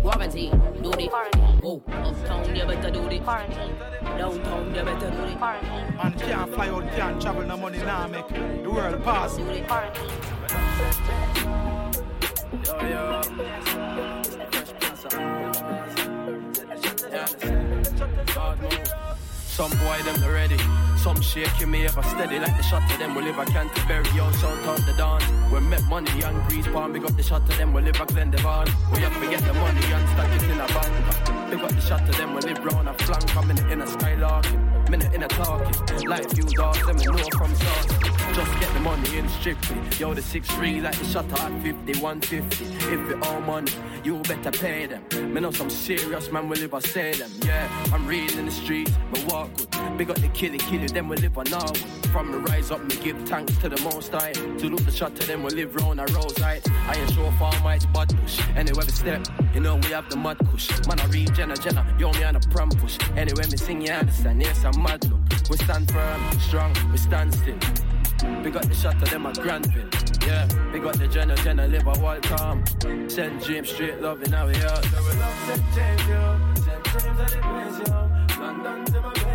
[0.02, 0.50] Quarantine.
[0.82, 1.60] Do the quarantine.
[1.60, 1.82] Whoa.
[1.86, 3.76] Uptown, you better do the quarantine.
[4.02, 5.96] Downtown, you better do the quarantine.
[5.96, 9.36] Man can't fly out, can't travel, no money now make the world pass.
[9.36, 10.10] Do the quarantine.
[12.66, 12.74] Yo,
[18.64, 19.05] yo.
[19.56, 20.58] Some boy them already.
[20.98, 23.14] Some shaking me ever steady like the shot to them.
[23.14, 25.24] We live a Canterbury, yo, shout out the dance.
[25.50, 27.72] We met money and grease palm, big up the shot to them.
[27.72, 28.66] We live a Glendevon.
[28.92, 31.50] We have to get the money and stack it in a bank.
[31.50, 32.34] Big up the shot to them.
[32.34, 33.34] We live round a flank.
[33.34, 34.90] I'm in the inner skylarking.
[34.90, 36.06] Minute in a talking.
[36.06, 37.86] Like few dogs, them we know from sauce.
[38.34, 39.76] Just get the money in strictly.
[39.98, 42.64] Yo, the 6-3 like the shutter at 50, 150.
[42.64, 43.72] If it all money,
[44.04, 45.02] you better pay them.
[45.32, 47.30] Me know some serious man will live I say them.
[47.44, 49.98] Yeah, I'm reading the streets, me walk good.
[49.98, 51.66] Big up the killy killy, them we live on now.
[52.12, 54.32] From the rise up, me give thanks to the most high.
[54.32, 56.66] To look the shot to them, we live round a rose height.
[56.88, 58.40] I ain't sure for my butt push.
[58.56, 60.70] Anyway, we step, you know we have the mud push.
[60.86, 62.98] Man, I read Jenna Jenna, yo, me on a prom push.
[63.16, 65.20] Anyway, me sing, you understand, yes, I'm mad look.
[65.48, 67.58] We stand firm, strong, we stand still.
[68.42, 69.88] Big up the shot to them at Granville.
[70.26, 72.64] Yeah, big up the Jenna Jenna live a wild calm.
[73.08, 73.42] St.
[73.42, 74.82] James Street loving how we are.
[74.82, 75.62] So we love St.
[75.74, 76.40] James, yo.
[76.54, 76.84] St.
[76.84, 78.16] James at the place, yo.
[78.40, 79.25] London to my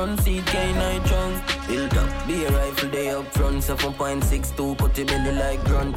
[0.00, 1.34] front seat, can't I drunk.
[1.68, 5.96] Built up, be a rifle day up front, six two, put the belly like grunt.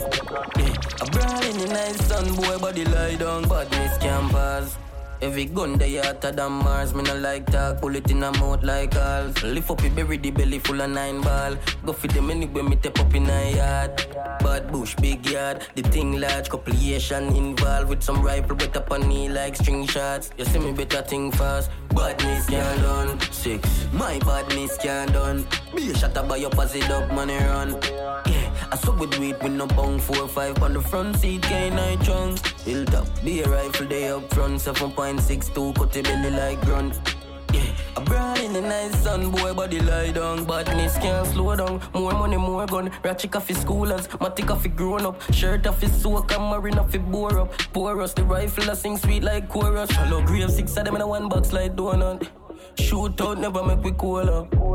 [0.60, 4.78] Yeah, a brown in the nice sun, boy body lie down, badness can't pass.
[5.22, 8.62] Every gun they hotter than Mars, me no like talk, pull it in a mouth
[8.62, 9.42] like alls.
[9.42, 11.56] Lift up your berry, the belly full of nine ball.
[11.86, 14.13] Go for them anyway, me tap up in a yard.
[14.54, 19.08] Bad bush, big yard, the thing large, couple involved with some rifle, wet up on
[19.08, 20.30] me like string shots.
[20.38, 23.20] You see me better think fast, badness can't done.
[23.32, 25.48] Six, my badness can't done.
[25.76, 27.80] Be a shot by your pussy dog money run.
[28.28, 31.80] Yeah, I saw with weed with no bong four five on the front seat, can't
[31.80, 32.38] I drunk?
[32.94, 36.62] Up, be a rifle day up front, seven point six two, cut the belly like
[36.62, 37.13] grunt.
[37.54, 40.46] Yeah, a in the nice sun, boy, body lie down.
[40.46, 41.82] Badness can't slow down.
[41.94, 42.92] More money, more gun.
[43.04, 45.22] Ratchet coffee schoolers, matic coffee grown up.
[45.32, 47.52] Shirt off his soak, and marine off it bore up.
[47.74, 49.90] Pour us the rifle, I sing sweet like chorus.
[49.92, 52.28] Shallow grave, six of them in a one box like donut.
[52.80, 54.74] Shoot out, never make we cool up.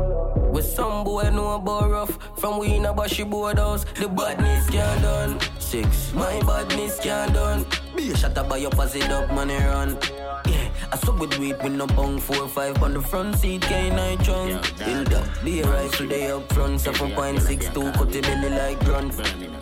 [0.51, 5.01] With some boy know about rough From we in a bashy boardhouse The badness can't
[5.03, 5.39] done
[5.69, 7.63] Six, my badness can't done.
[7.95, 9.99] Be a shot up by your pussy dog money run.
[10.47, 13.99] Yeah, I saw with weed with no bong Four five on the front seat, can't
[13.99, 18.11] I drunk Build up, be a rifle day up front Seven point six two, cut
[18.11, 19.13] the belly like grunt.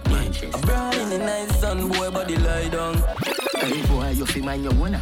[0.08, 0.48] Yeah.
[0.54, 2.96] A brown in the nice sun, boy body lie down.
[3.56, 5.02] Hey boy, you feel mind your owner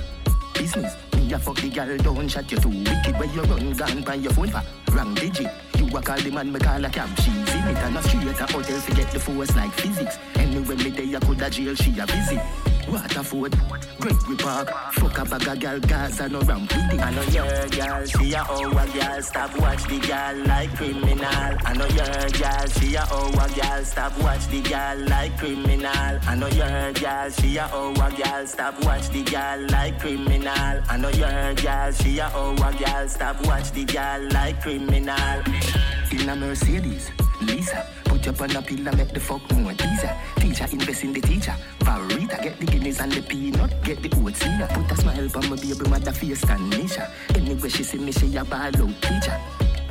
[0.56, 0.96] business.
[1.16, 4.16] Me a fuck the girl, don't shut you too wicked when you run gone by
[4.16, 4.64] your phone for
[4.96, 5.52] wrong digit.
[5.78, 7.10] You a call the man, me call a cab.
[7.20, 10.18] She's in it and a straight a hotel forget the force like physics.
[10.36, 12.42] Anyway, me day I could a jail, she a visit.
[12.88, 13.58] Waterford,
[14.00, 17.02] Gregory Park, fuck a bag of girl, Gaza no ramp with it.
[17.02, 19.22] I know your girl, she a our girl.
[19.22, 21.58] Stop watch the girl like criminal.
[21.66, 23.84] I know your girl, she a our girl.
[23.84, 26.20] Stop watch the girl like criminal.
[26.28, 28.46] I know your girl, she a our girl.
[28.46, 30.82] Stop watch the girl like criminal.
[30.88, 33.08] I know your girl, she a our girl.
[33.10, 34.85] Stop watch the girl like criminal.
[34.88, 40.16] In a Mercedes, Lisa, put up on a pillar, make the fuck more teaser.
[40.38, 41.56] Teacher invest in the teacher.
[41.80, 44.68] Farita, get the guineas and the peanut, get the oats in her.
[44.68, 47.12] Put a smile on my baby mother face and Nisha.
[47.36, 49.40] Anyway, she see me, she a ball out teacher.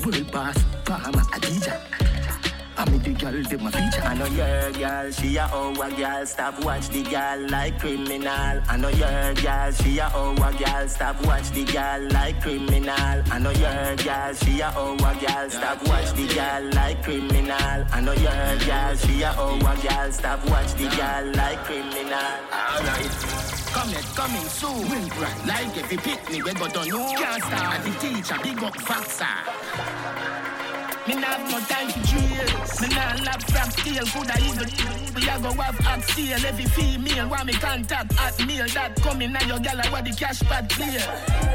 [0.05, 1.81] World boss, farmer, a teacher.
[2.77, 4.03] I mean the girl, them a feature.
[4.03, 6.27] I know your girl, she a our girl.
[6.27, 8.63] Stop watch the girl like criminal.
[8.69, 10.89] I know your girl, she a our girl.
[10.89, 13.23] Stop watch the girl like criminal.
[13.31, 15.51] I know your girl, she a our girl.
[15.51, 17.87] Stop watch the girl like criminal.
[17.93, 20.13] I know your girl, she a our girl.
[20.13, 22.35] Stop watch the girl like criminal.
[22.53, 23.55] Alright.
[23.75, 24.89] Come it, coming soon.
[24.89, 27.15] Win right like every picnic we go to know.
[27.17, 30.04] Can't start the teacher, big up faster.
[31.07, 32.81] Me nah have no time for jails.
[32.81, 34.05] Me nah lap from steel.
[34.07, 34.69] Coulda even
[35.15, 36.47] we a go have at sale.
[36.47, 38.67] Every female want me contact at mail.
[38.73, 41.05] That coming now your gal where the cash pad clear.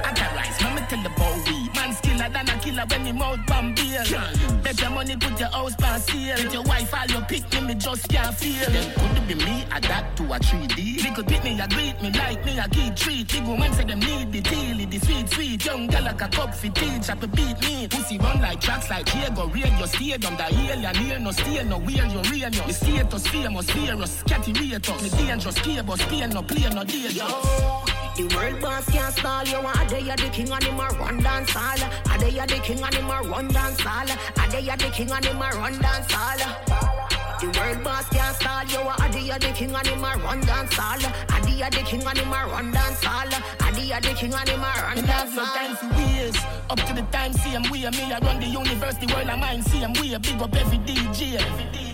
[0.06, 1.38] Otherwise, me me tell the boy,
[1.74, 4.06] man skiller than a killer when him out from bail.
[4.62, 6.38] Bet your money put your house for sale.
[6.44, 8.70] With your wife all your pick me, me just can't feel.
[8.70, 11.04] Them could Baby, me adapt to a 3D.
[11.04, 13.28] Little bit me, a greet me like me, a key treat.
[13.32, 15.64] Big woman say them need the teal, the sweet, sweet.
[15.64, 17.88] Young gal like a cup for tea, chop a beat me.
[17.88, 20.36] Pussy run like tracks like Diego, radio stadium.
[20.38, 22.68] The alien here, no stay, no where you real, no.
[22.68, 25.02] The status famous, fearless, catty rate us.
[25.04, 27.26] Me dangerous, but stay, no play, no danger.
[28.20, 29.58] The world boss can't stall you.
[29.58, 31.80] Are they the king and him a run dance all?
[32.12, 34.10] Are they the king and him a run dance all?
[34.10, 37.19] Are they the king and him a run dance all?
[37.40, 38.80] The world boss can't stall you.
[38.80, 41.00] Are they the king and him a run dance all?
[41.00, 43.34] Are they the king and him a run dance all?
[43.64, 46.36] Are they the king and him a run dance time for years.
[46.70, 47.90] Up to the time, same way.
[47.90, 50.18] Me, I run the universe, the world, of mine, same way.
[50.18, 51.36] Big up every DJ.
[51.36, 51.89] Every DJ.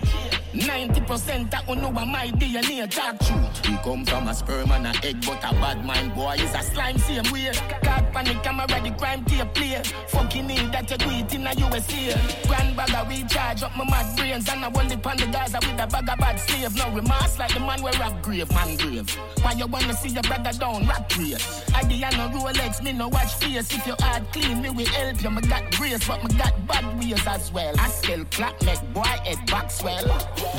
[0.55, 3.69] 90% that who know my DNA talk truth.
[3.69, 6.61] We come from a sperm and a egg, but a bad mind boy is a
[6.63, 7.51] slime same way.
[7.83, 9.81] Caught panic camera, the crime tape play.
[10.07, 12.15] Fucking need that you do it in a USA.
[12.47, 15.59] Grand bag of recharge up my mad brains and I hold it on the Gaza
[15.61, 16.75] with a bag of bad slave.
[16.75, 19.09] No remorse like the man where rap grave, man grave.
[19.41, 21.43] Why you wanna see your brother down, rap grave?
[21.73, 23.73] I the no Rolex, me no watch face.
[23.73, 25.29] If your heart clean, me will help you.
[25.31, 27.73] Me got grace, but me got bad ways as well.
[27.77, 30.05] I still clap, make boy head back swell.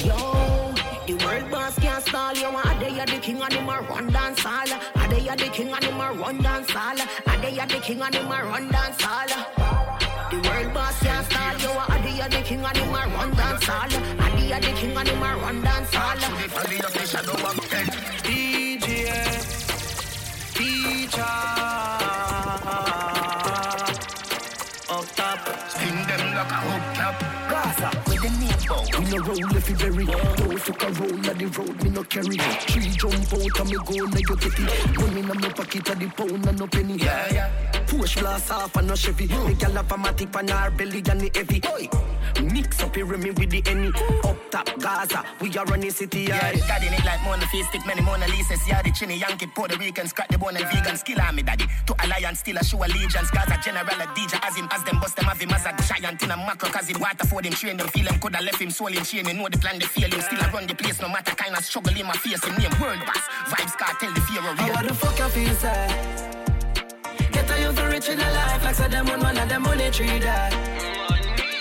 [0.04, 0.74] Yo,
[1.06, 2.46] the world boss can't stall you.
[2.46, 4.72] Are they the king and him a run dance all?
[4.96, 7.00] Are they the king and him a run dance all?
[7.00, 9.28] Are they the king and him a run dance all?
[10.30, 11.70] The world boss can't stall you.
[11.70, 13.76] Are they the king and him a run dance all?
[13.76, 16.16] Are they the king and him a run dance all?
[18.26, 18.90] DJ,
[20.52, 21.22] teacher,
[24.90, 27.16] up top, spin them like a hubcap.
[27.16, 27.35] Gaza, with the
[29.10, 29.16] bow.
[29.16, 30.04] No roll if you bury.
[30.06, 32.36] Don't fuck a roll at the road, me no carry.
[32.36, 34.98] Three jump out and me go, now you get it.
[34.98, 36.96] Money in my pocket at the pound and no penny.
[36.96, 37.76] Yeah, yeah.
[37.86, 39.28] Push blast off and no Chevy.
[39.28, 39.46] Mm.
[39.46, 41.62] Me gal have a matic on her belly and the heavy.
[41.68, 41.88] Oi.
[42.42, 43.88] Mix up here me with the any.
[44.24, 46.22] Up top Gaza, we are running city.
[46.22, 48.54] Yeah, Yeah, daddy it like Mona Face, stick many Mona Lisa.
[48.68, 50.96] Yeah, the chinny Yankee, Puerto Rican, scratch the bone and vegan.
[50.96, 51.64] Skill on me, daddy.
[51.86, 53.30] To alliance, still a show allegiance.
[53.30, 56.22] Gaza general, a DJ, as him, as them bust them, have him as a giant
[56.22, 56.68] in a macro.
[56.68, 59.26] Cause him water for them, train them, feel him, coulda left him, soul in chain.
[59.26, 60.10] You know the plan, they feel.
[60.10, 62.42] Still I run the place, no matter kind of struggle in my face.
[62.44, 63.24] Him name, world boss.
[63.50, 64.74] Vybz Kartel, the fear of real.
[64.74, 66.26] How the fuck you feel, say?
[67.32, 69.90] Get a youth rich in a life like so them on one of them money
[69.90, 70.52] tree that.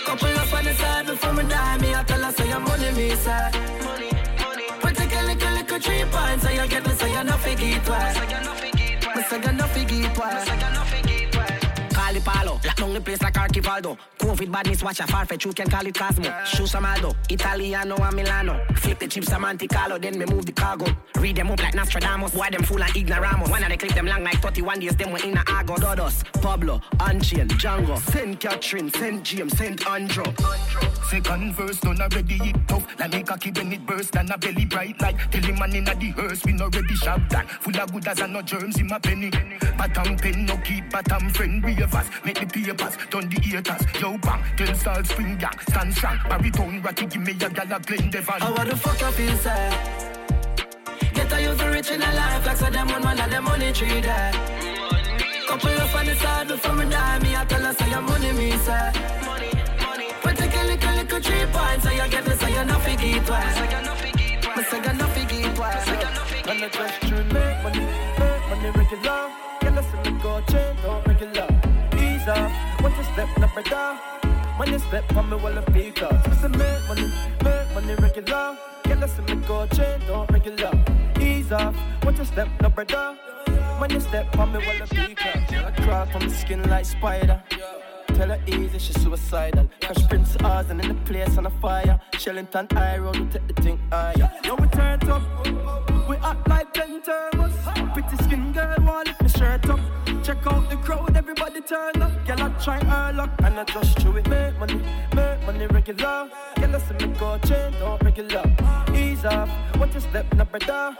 [0.06, 2.92] Couple up on the side before me die, me I tell her say your money
[2.92, 3.50] me say.
[4.82, 7.84] But take a little little three points, so you get me say you no figgy
[7.84, 8.16] twice.
[9.16, 10.48] Me say you no figgy twice.
[11.92, 13.98] Call it Palo, lock down the place like Archivaldo.
[14.18, 16.32] COVID badness, watch a far fetch, you can call it Cosmo.
[16.44, 18.64] Shoe Samaldo, Italiano and Milano.
[18.76, 20.86] Flip the chips, Monte Carlo, then me move the cargo.
[21.18, 23.50] Read them up like Nostradamus, why them full of ignoramos.
[23.50, 25.76] One of the clip them long like 31 days, them were in a Argo.
[25.76, 28.40] Dodos, Pablo, Unchain, Django, St.
[28.40, 29.22] Catherine, St.
[29.22, 29.86] James, St.
[29.86, 30.24] Andrew.
[31.10, 34.64] Second verse done already it tough Like me cocky when it burst and a belly
[34.64, 37.92] bright like Tell him man inna the hearse we no ready shop that Full of
[37.92, 39.30] good as and no germs in my penny
[39.78, 44.42] Bottom pen no keep bottom friend ravers Make the papers done the haters Yo bang
[44.56, 48.64] tell salt spring gang stand strong Baritone ratty give me a gal a Glendevon How
[48.64, 50.02] the fuck you feel, say?
[51.14, 53.72] Get a youth rich in a life like so them on one of them money
[53.72, 54.32] tree there.
[55.48, 58.32] Couple up on the side before me die, me I tell her say your money
[58.32, 58.92] me say.
[60.22, 63.26] But take a little little three points, so you get me say you no figgy
[63.26, 63.56] twice.
[64.56, 65.88] Me say you no figgy twice.
[66.48, 67.80] And the question make money,
[68.18, 69.45] make money regular.
[73.16, 73.74] Step na brother.
[73.74, 74.28] Uh.
[74.58, 76.28] When you step on me, well, a peak up.
[76.28, 77.10] Listen, make money,
[77.42, 78.58] make money regular.
[78.84, 80.72] Get listen me go chain, don't regular.
[81.18, 81.74] Ease up,
[82.04, 83.16] want to step na brother.
[83.48, 83.78] Uh.
[83.80, 85.38] When you step on me, well, a peak up.
[85.50, 87.42] I crawl from the skin like spider.
[88.08, 89.66] Tell her easy, she suicidal.
[89.80, 91.98] Crash Prince Oz and in the place on a fire.
[92.12, 94.30] Shellington High Road, we take the thing higher.
[94.44, 95.22] Yo, we turn up.
[96.06, 97.54] We act like ten turbos.
[97.94, 99.80] Pretty skin girl, want lift my shirt up.
[100.26, 102.10] Check out the crowd, everybody turn up.
[102.26, 104.28] Girl, I try her luck, and I just show it.
[104.28, 104.82] Make money,
[105.14, 106.28] make money regular.
[106.56, 108.42] Girl, I see me go chain, don't regular.
[108.92, 110.96] Ease up, what you step, no brother.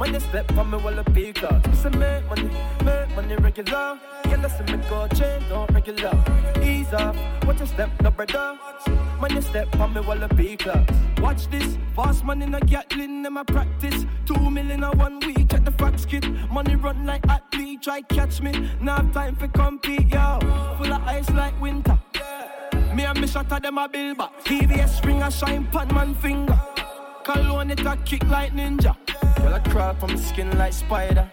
[0.00, 1.74] When you step on me, well, a big up.
[1.74, 2.50] Say make money,
[2.82, 3.98] make money regular.
[4.24, 6.14] I see me go chain, don't regular.
[6.62, 7.14] Ease up,
[7.44, 8.56] watch your step, no brother.
[9.18, 10.90] When you step on me, well, a big up.
[11.20, 14.06] Watch this, fast money in a Gatlin, them a practice.
[14.24, 16.24] Two million in one week check the fax kit.
[16.50, 18.70] Money run like athlete, try catch me.
[18.80, 20.38] Now time for compete, yo.
[20.78, 21.98] Full of ice like winter.
[22.94, 24.32] Me and me shot at them a bill back.
[24.44, 26.58] VVS spring a shine pan man finger.
[27.24, 28.96] Cologne it a kick like ninja.
[29.36, 31.30] Girl, I crawl from the skin like spider.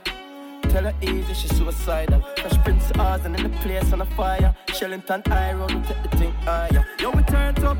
[0.64, 2.22] Tell her easy, she suicidal.
[2.38, 4.53] Fresh Prince Oz and in the place on a fire.
[4.68, 6.85] Shellington High Road, we take the thing higher.
[6.99, 7.77] Yo, we turn up.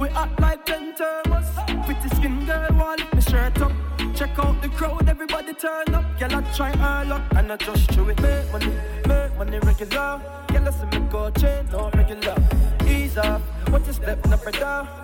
[0.00, 1.86] We act like ten turbos.
[1.86, 3.72] Pretty skin girl, want lift me shirt up.
[4.14, 6.04] check out the crowd, everybody turn up.
[6.18, 8.20] Girl, I try her luck, and I just chew it.
[8.20, 8.72] Make money,
[9.08, 10.20] make money regular.
[10.48, 12.36] Girl, I see me go chain, no regular.
[12.86, 13.40] Ease up,
[13.70, 15.03] what you step, no brother.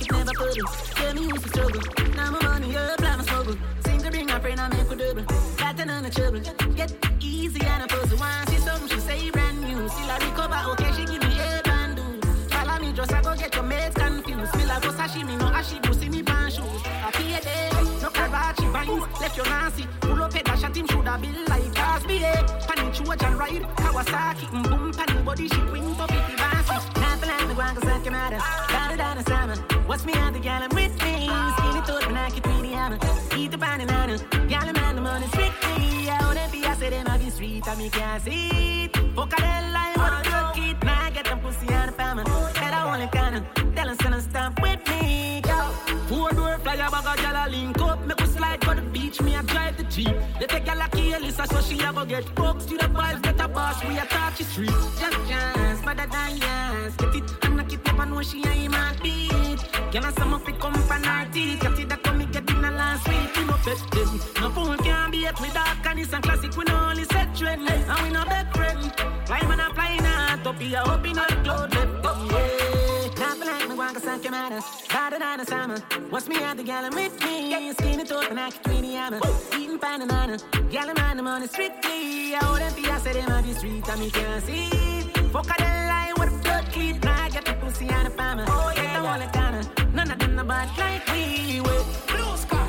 [0.00, 0.64] It, never put it.
[0.94, 1.82] Tell me who's the struggle.
[2.16, 3.56] Now my money up, now my struggle.
[3.84, 5.24] Seem to bring my friend, I make a double.
[5.56, 6.40] Got none of trouble.
[6.40, 8.18] Get easy and a puzzle.
[8.18, 9.88] Once see something, she say brand new.
[9.88, 12.20] Still I recover, okay, she give me a bandu.
[12.50, 14.52] Follow me, just I go get your mates confused.
[14.52, 16.82] Feel like go sashimi, no ashibu, see me pan shoes.
[16.86, 17.70] I a day,
[18.02, 19.20] no Karachi vines.
[19.20, 22.42] Left your Nancy, pull up a dash at him, shoulda be like Cosby, eh.
[22.66, 26.94] Panny Trojan ride, Kawasaki, mm, boom, panny body, she wing for 50 bouncy.
[26.94, 28.38] Can't the ground, cause I can matter.
[28.68, 29.81] Got it down the summer.
[29.92, 31.28] What's me out the gallon with me?
[31.28, 32.98] Skinny thought when I could the hammer.
[33.36, 34.16] Eat the pan and nana.
[34.48, 36.08] Gallon man, the money strictly.
[36.08, 38.92] I wanna be, I said, them I be sweet, I me can't see it.
[39.14, 40.82] Bocadella, what a good kid.
[40.82, 42.24] Now I get them pussy out of famine.
[42.24, 43.44] Better only kinda.
[43.76, 45.42] Tell them, son, stop with me.
[46.08, 48.06] Four door flyer bag a gyal a link up.
[48.06, 49.20] Make we slide for the beach.
[49.20, 50.16] Me I drive the jeep.
[50.40, 53.20] They take a key Elisa so she go get folks to the vibes.
[53.20, 53.84] Get a boss.
[53.84, 54.70] We a touch the street.
[54.70, 56.96] Just dance, better than yes.
[56.96, 57.31] Get it
[58.02, 59.58] and it and know she a him beat.
[59.92, 61.60] Gyal a some fi come from our teeth.
[61.60, 63.36] Get it that come me get in a last week.
[63.36, 64.20] You know bet them.
[64.40, 66.56] No fool can be it with dark and it's a classic.
[66.56, 68.92] We no only set trend and we no bed friend.
[69.26, 70.78] Fly man a flying out up here.
[70.78, 72.18] Up in the cloud left up.
[72.30, 72.48] Yeah.
[73.44, 74.60] Like me want to suck your matter.
[74.88, 75.78] Harder the summer.
[76.10, 77.72] What's me at the gallon with me?
[77.74, 79.20] Skinny talk and I can tweet the hammer.
[79.56, 80.38] Eating pan and nana.
[80.70, 82.34] Gallon man, I'm on it strictly.
[82.34, 84.68] I wouldn't be, I said, them on the street, and me can't see.
[85.32, 86.21] Fuck a the line
[87.80, 88.44] I the farmer.
[88.48, 89.92] Oh, yeah, the one kinda.
[89.94, 91.60] None of them the bad like we.
[91.60, 92.68] Blue sky.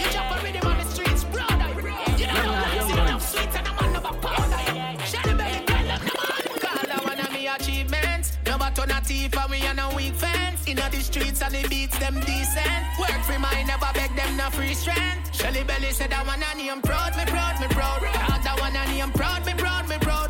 [0.00, 1.68] You a on the streets, brother.
[2.16, 5.04] You know I'm sitting sweet and I'm on the powder.
[5.04, 6.58] Shelly belly, girl, look, come on.
[6.62, 8.38] Call that one of me achievements.
[8.46, 10.60] Never turn a thief and we are no weak fans.
[10.66, 12.82] Inna the streets and the beats them decent.
[13.00, 15.34] Work for mine, never beg them no free strength.
[15.34, 18.02] Shelly belly said one and I'm proud, me proud, me proud.
[18.44, 20.27] That one and I'm proud, me proud, me proud.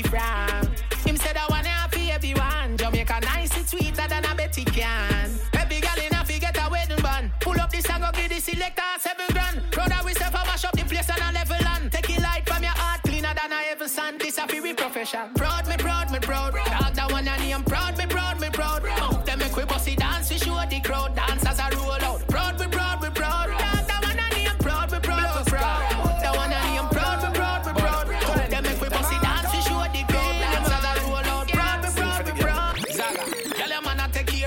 [0.00, 0.72] From.
[1.04, 2.76] Him said I wanna happy everyone.
[2.78, 5.30] Jamaica nice, it's sweeter than I bet he can.
[5.52, 7.30] Baby girl in a get a wedding band.
[7.40, 9.70] Pull up this and go give the selector seven grand.
[9.70, 11.92] Brother, we for mash up the place and a level land.
[11.92, 14.20] Take it light from your heart, cleaner than a ever sand.
[14.20, 15.34] This a fi we profession.
[15.34, 16.54] Proud me, proud me, proud.
[16.54, 16.71] Dog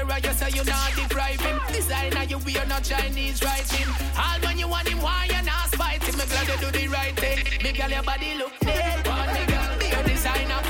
[0.07, 1.59] care you so you not deprive him.
[1.71, 3.87] Designer you wear not Chinese writing.
[4.17, 6.17] All when you want him, why you not spite him?
[6.17, 7.39] Me glad you do the right thing.
[7.63, 9.07] Me girl your body look dead.
[9.07, 10.61] One me girl, be a designer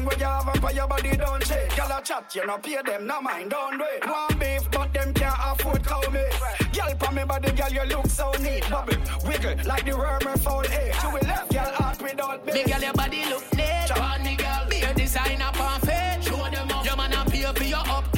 [0.00, 1.76] Nothing where you have up for your body don't change.
[1.76, 4.06] Girl, a chat, you no pay them, no mind, don't wait.
[4.06, 6.72] One beef, but them can't afford cow meat.
[6.72, 8.68] Girl, for me body, girl, you look so neat.
[8.70, 8.96] Bubble,
[9.26, 10.72] wiggle, like the worm and foul egg.
[10.72, 11.02] Eh.
[11.02, 13.90] You will left, girl, heart without Me girl, your body look neat.
[13.98, 16.24] On me girl, be a designer perfect.
[16.24, 16.84] Show them up.
[16.84, 18.09] Your man a pay for your upkeep.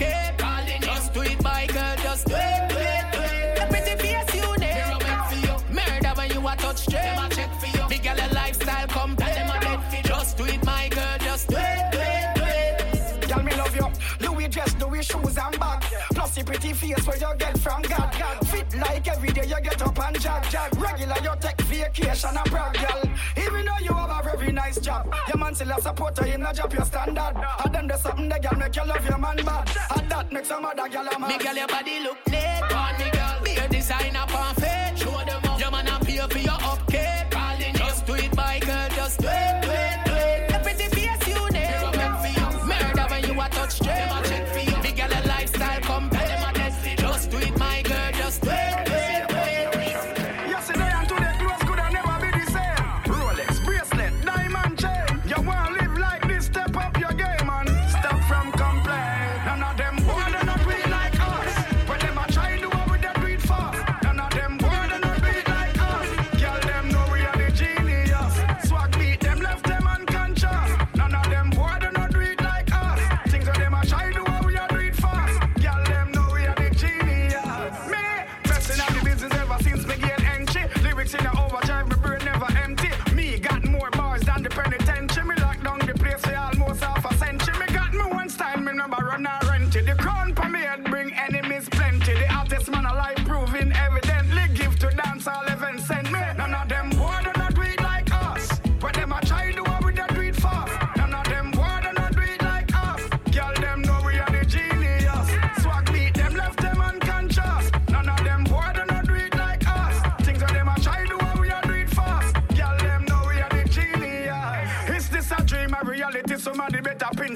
[16.44, 18.14] Plus the pretty face where you get from God.
[18.19, 18.48] God.
[18.48, 20.44] Fit like every day you get up and jog.
[20.51, 20.77] jog.
[20.77, 23.02] Regular you take vacation and brag, girl.
[23.36, 26.52] Even though you have a very nice job, your man still a supporter in a
[26.52, 27.35] job your standard.
[27.64, 29.70] And then there's something that girl make you love your man bad.
[29.97, 31.28] And that makes some other girl a man.
[31.28, 32.62] Me girl, your body look neat.
[32.73, 34.98] On me girl, be a designer perfect.
[34.98, 35.60] Show them up.
[35.60, 37.31] Your man a pay for your upkeep.
[37.31, 38.89] Calling, just do it, my girl,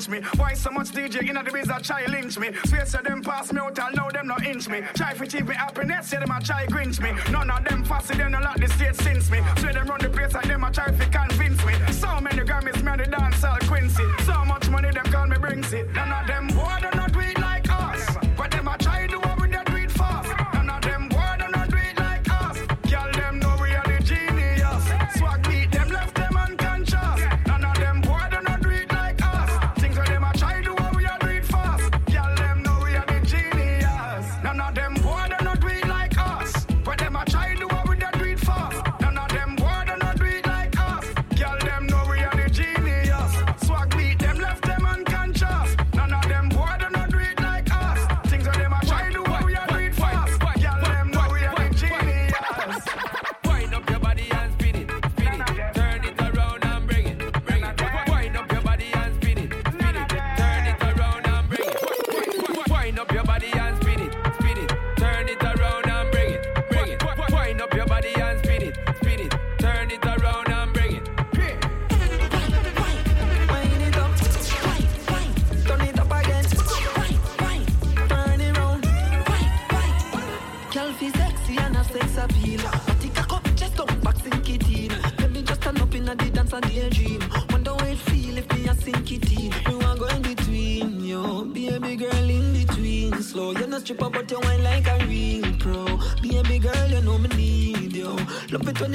[0.07, 0.29] pinch me.
[0.39, 2.51] Why so much DJ in the biz a try lynch me?
[2.65, 4.83] Swear say them pass me out, I know them no inch me.
[4.95, 7.13] Try for cheap me happiness, say them a try grinch me.
[7.33, 9.41] None of them fussy, them no like the state since me.
[9.59, 11.75] Swear them run the place like them a try to convince me.
[11.93, 14.05] So many Grammys, me on the dance all Quincy.
[14.25, 14.56] So much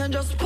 [0.02, 0.41] You just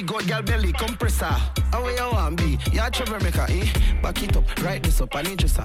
[0.00, 1.26] The good girl belly compressor.
[1.26, 2.58] How you want be?
[2.72, 3.66] You a troublemaker, eh?
[4.00, 5.62] Back it up, right this up, I need you, sir.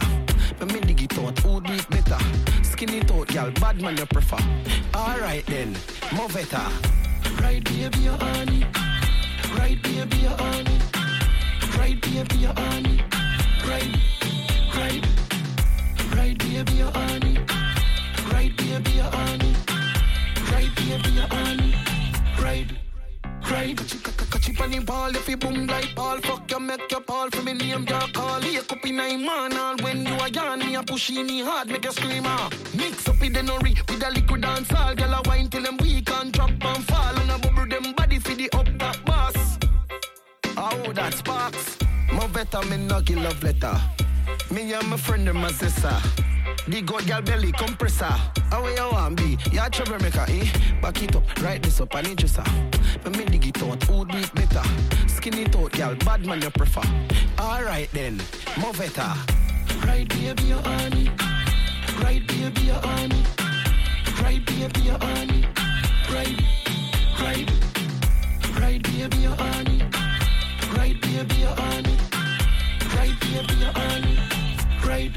[0.59, 2.17] But me dig it out, who do it better?
[2.61, 4.35] Skin it out, girl, bad man you prefer.
[4.93, 5.73] Alright then,
[6.13, 6.59] more better.
[7.41, 8.67] Right, baby, you're on it.
[9.57, 11.77] Right, baby, you're on it.
[11.77, 13.01] Right, baby, you're on it.
[13.65, 13.95] Right,
[14.75, 15.05] right,
[16.13, 17.51] right, baby, you're on it.
[18.33, 19.71] Right, baby, you're on it.
[20.51, 22.41] Right, baby, you're on it.
[22.41, 22.67] Right,
[23.51, 23.77] right.
[24.31, 26.19] Catch it on the ball if you boom like ball.
[26.21, 28.41] Fuck you, make your ball for me name your call.
[28.41, 31.67] Here in a man all when you are yarn me a push in the hard
[31.69, 32.49] make you scream ah.
[32.75, 34.95] Mix up with the nori with a liquid dance all.
[34.95, 38.19] Girl a wine till them weak and drop and fall and a bubble them body
[38.19, 39.57] for the up that boss.
[40.57, 41.77] Oh that sparks.
[42.13, 43.77] More better me no love letter.
[44.51, 46.34] Me and my friend them a sister.
[46.67, 48.05] The good girl belly compressor.
[48.49, 49.37] How you want be?
[49.51, 50.47] You a troublemaker, eh?
[50.81, 52.43] Back it up, right this up, I need you, sir.
[53.03, 54.63] But me dig it out, who do it better?
[55.07, 56.81] Skin it girl, bad man you prefer.
[57.39, 58.19] Alright then,
[58.59, 59.13] more better.
[59.85, 61.11] Right, baby, you're on it.
[62.01, 64.21] Right, baby, you're on it.
[64.23, 65.45] Right, baby, you're on it.
[66.09, 66.41] Right,
[67.21, 67.51] right,
[68.59, 69.95] right, baby, you're on it.
[70.75, 72.01] Right, baby, you're on it.
[72.95, 74.83] Right, baby, you're on it.
[74.83, 75.11] Right,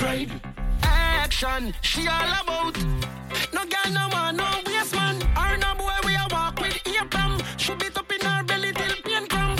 [0.00, 0.61] right.
[0.82, 2.76] Action, she all about.
[3.52, 5.16] No girl, no man, no waste man.
[5.36, 7.40] Or no boy, we a walk with pam.
[7.56, 9.56] Should it up in her belly till pain come.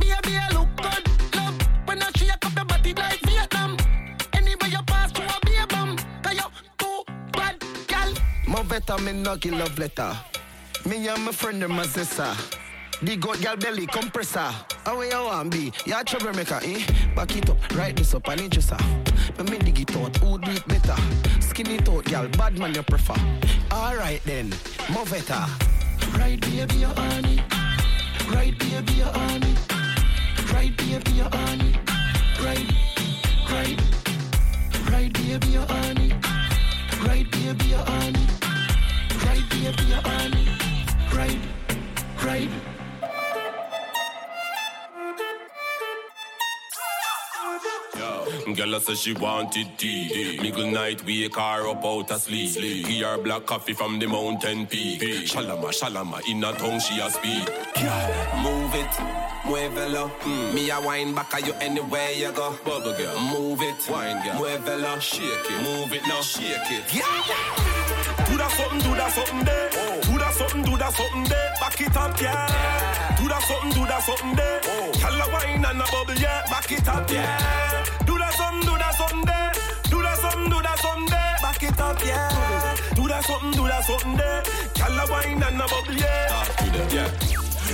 [0.00, 1.58] Baby, I look good, love.
[1.86, 3.76] When I shake up your body like Vietnam.
[4.32, 5.96] Anywhere you pass through a beer bum.
[6.22, 6.48] Cause you
[6.78, 7.02] too
[7.32, 8.14] bad, girl.
[8.46, 10.16] More better, me no love letter.
[10.84, 12.32] Me and my friend them as sister.
[13.02, 14.50] The goat gal belly compressor.
[14.84, 15.72] How you want be?
[15.84, 16.80] You a troublemaker, eh?
[17.14, 18.62] Back it up, right this up, I need you,
[19.36, 19.44] sir.
[19.44, 20.96] Me dig it out, who do it better?
[21.40, 23.14] Skin it out, gal, bad man you prefer.
[23.72, 24.50] Alright then,
[24.92, 25.30] move it.
[26.18, 27.40] Right baby, you on it.
[28.30, 29.58] Right baby, you on it.
[30.52, 31.76] Right baby, you on it.
[32.44, 32.72] Right,
[33.50, 33.80] right.
[34.90, 36.14] Right baby, you on it.
[37.06, 38.30] Right baby, you on it.
[39.24, 41.14] Right baby, you on it.
[41.14, 41.40] Right,
[42.24, 42.75] right.
[48.54, 50.38] Girl say she wanted tea.
[50.40, 53.02] Middle night wake her up out of sleep.
[53.02, 55.00] Her black coffee from the mountain peak.
[55.26, 57.44] Shalama, shalama, in a tongue she a speak.
[57.74, 58.92] Girl, move it,
[59.44, 60.10] muévelo.
[60.20, 60.54] Mm.
[60.54, 62.56] Me a wine back at you anywhere you go.
[62.64, 65.00] Bubble girl, Move it, wine girl, muévelo.
[65.00, 66.20] shake it, Move it now.
[66.20, 66.94] shake it.
[66.94, 67.04] Yeah.
[68.30, 69.70] Do that something, do that something there.
[70.02, 71.52] Do that something, do that something there.
[71.60, 73.16] Back it up, yeah.
[73.20, 74.60] Do that something, do that something there.
[75.00, 76.42] Call a wine and a bubble, yeah.
[76.50, 77.84] Back it up, yeah.
[78.04, 79.90] Do that something, do that something.
[79.90, 81.08] Do that something, do that something.
[81.42, 82.76] Back it up, yeah.
[82.94, 83.86] Do that something, do that
[84.16, 84.42] there.
[84.74, 86.46] Call a wine and a bubble, yeah.
[86.90, 87.10] Yeah.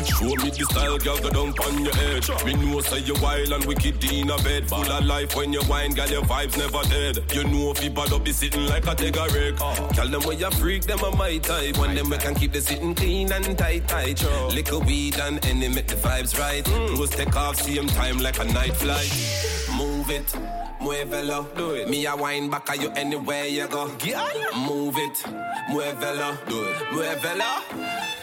[0.05, 2.29] Show me the style, girl, go down on your edge.
[2.45, 4.69] Me know say you wild and wicked in a bed.
[4.69, 7.19] Full of life when you wine, girl, your vibes never dead.
[7.33, 9.57] You know if you bad up, be sitting like a take a wreck.
[9.93, 11.79] Tell them when you freak, them a my type.
[11.79, 14.23] When them we can keep the sitting clean and tight, tight.
[14.55, 16.65] Liquor weed and any make the vibes right.
[16.65, 19.62] Close take off, same time like a night flight.
[20.03, 20.35] Move it,
[20.81, 21.47] muévelo.
[21.57, 21.89] Do it.
[21.89, 23.87] Me a wine back at you anywhere you go.
[23.87, 25.25] Move it,
[25.71, 26.37] muévelo.
[26.49, 26.77] Do it.
[26.91, 27.63] Muévelo.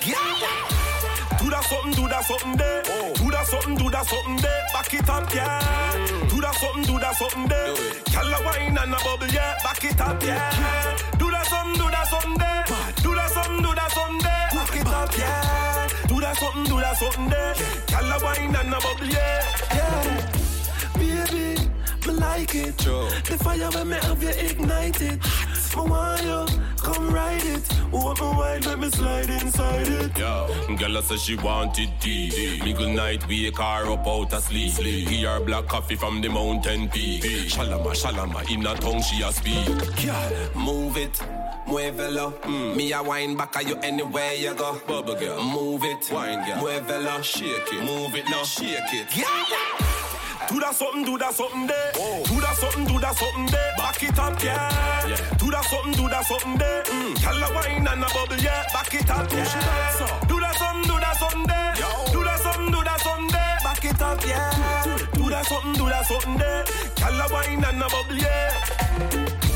[0.03, 0.35] Girl.
[1.39, 2.83] Do that something, do that something there.
[2.83, 4.61] Do that something, do that something there.
[4.73, 6.27] Back it up, yeah.
[6.27, 7.73] Do that something, do that something there.
[8.11, 9.55] Call a wine and a bubble, yeah.
[9.63, 10.97] Back it up, yeah.
[11.17, 12.65] Do that something, do that something there.
[13.03, 14.49] Do that something, do that something there.
[14.51, 15.87] Back it up, yeah.
[16.09, 17.55] Do that something, do that something there.
[17.87, 19.47] Call a wine and a bubble, yeah.
[19.71, 20.48] Yeah,
[20.99, 21.61] baby,
[22.07, 22.77] me like it.
[22.77, 25.21] The fire when me have you ignited.
[25.75, 26.45] Me want you,
[26.77, 27.63] come ride it.
[27.91, 30.17] Want me wine, let me slide inside it.
[30.17, 30.47] Yo,
[30.77, 32.59] girl I say she wanted tea.
[32.63, 34.75] Middle night wake her up out of sleep.
[34.75, 37.23] Give her black coffee from the mountain peak.
[37.23, 39.65] Shalama, shalama, in a tongue she a speak.
[40.03, 41.13] Girl, move it,
[41.67, 42.33] muévelo.
[42.41, 42.75] Mm.
[42.75, 44.79] Me a wine back at you anywhere you go.
[44.87, 47.23] Bubble girl, Move it, wine girl, muévelo.
[47.23, 48.43] shake it, Move it now.
[48.43, 49.07] shake it.
[49.15, 49.88] Girl.
[50.49, 51.91] Do that something, do that something there.
[51.93, 53.73] Do that something, do that something there.
[53.77, 55.15] Back it up, yeah.
[55.37, 56.83] Do that something, do that something there.
[56.83, 57.21] Mm.
[57.21, 58.65] Call a wine and a bubble, yeah.
[58.73, 59.45] Back it up, yeah.
[60.27, 61.73] Do that something, do that something there.
[62.11, 63.57] Do that something, do that something there.
[63.63, 64.97] Back it up, yeah.
[65.13, 66.65] Do that something, do that something there.
[66.97, 69.48] Call a wine and a bubble, yeah.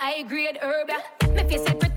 [0.00, 0.90] Shot agree grade herb.
[1.34, 1.89] Me face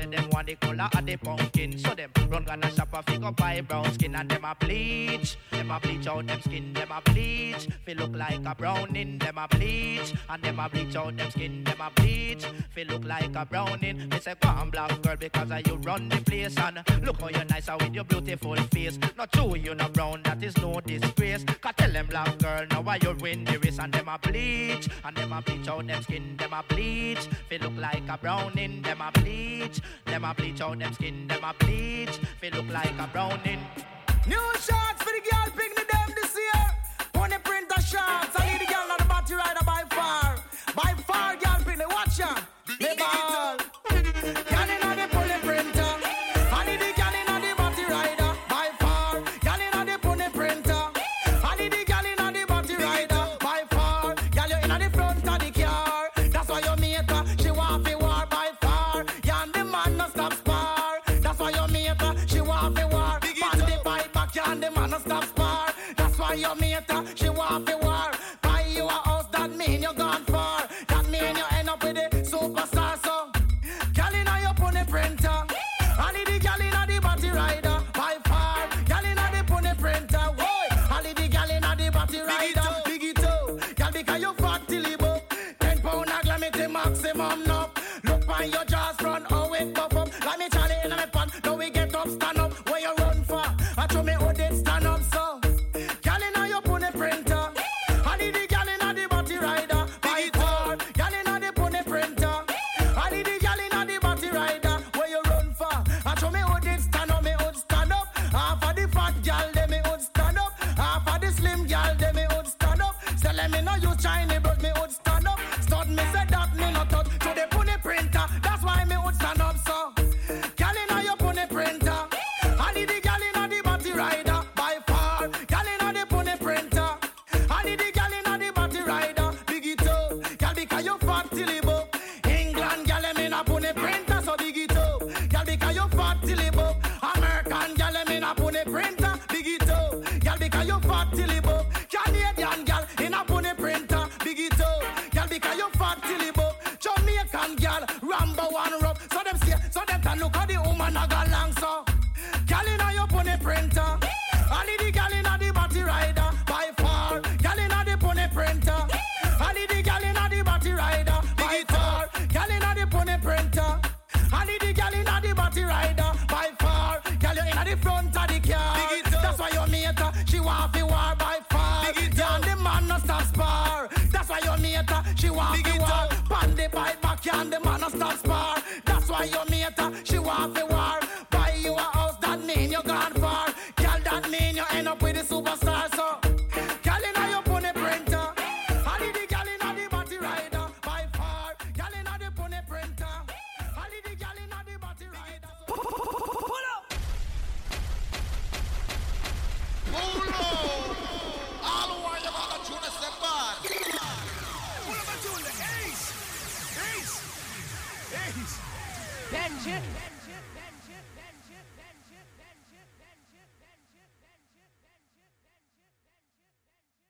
[0.00, 1.78] say them want the color of the pumpkin.
[1.78, 5.36] So them run gonna shop a figure buy brown skin and them a bleach.
[5.50, 7.68] Them a bleach out them skin, them a bleach.
[7.84, 10.14] Feel look like a browning, them a bleach.
[10.28, 12.44] And them a bleach out them skin, them a bleach.
[12.74, 14.08] Feel look like a browning.
[14.08, 17.44] They say come on black girl because you run the place and look how you
[17.44, 18.98] nice with your beautiful face.
[19.16, 21.44] Not true you no brown, that is no disgrace.
[21.60, 24.88] Cause tell them black girl now why you win the race and them a bleach.
[25.04, 27.28] And them a bleach out them skin, them a bleach.
[27.48, 29.29] Feel look like a browning, them a bleach
[29.70, 29.82] bleach.
[30.06, 32.19] Them a bleach out them skin, them a bleach.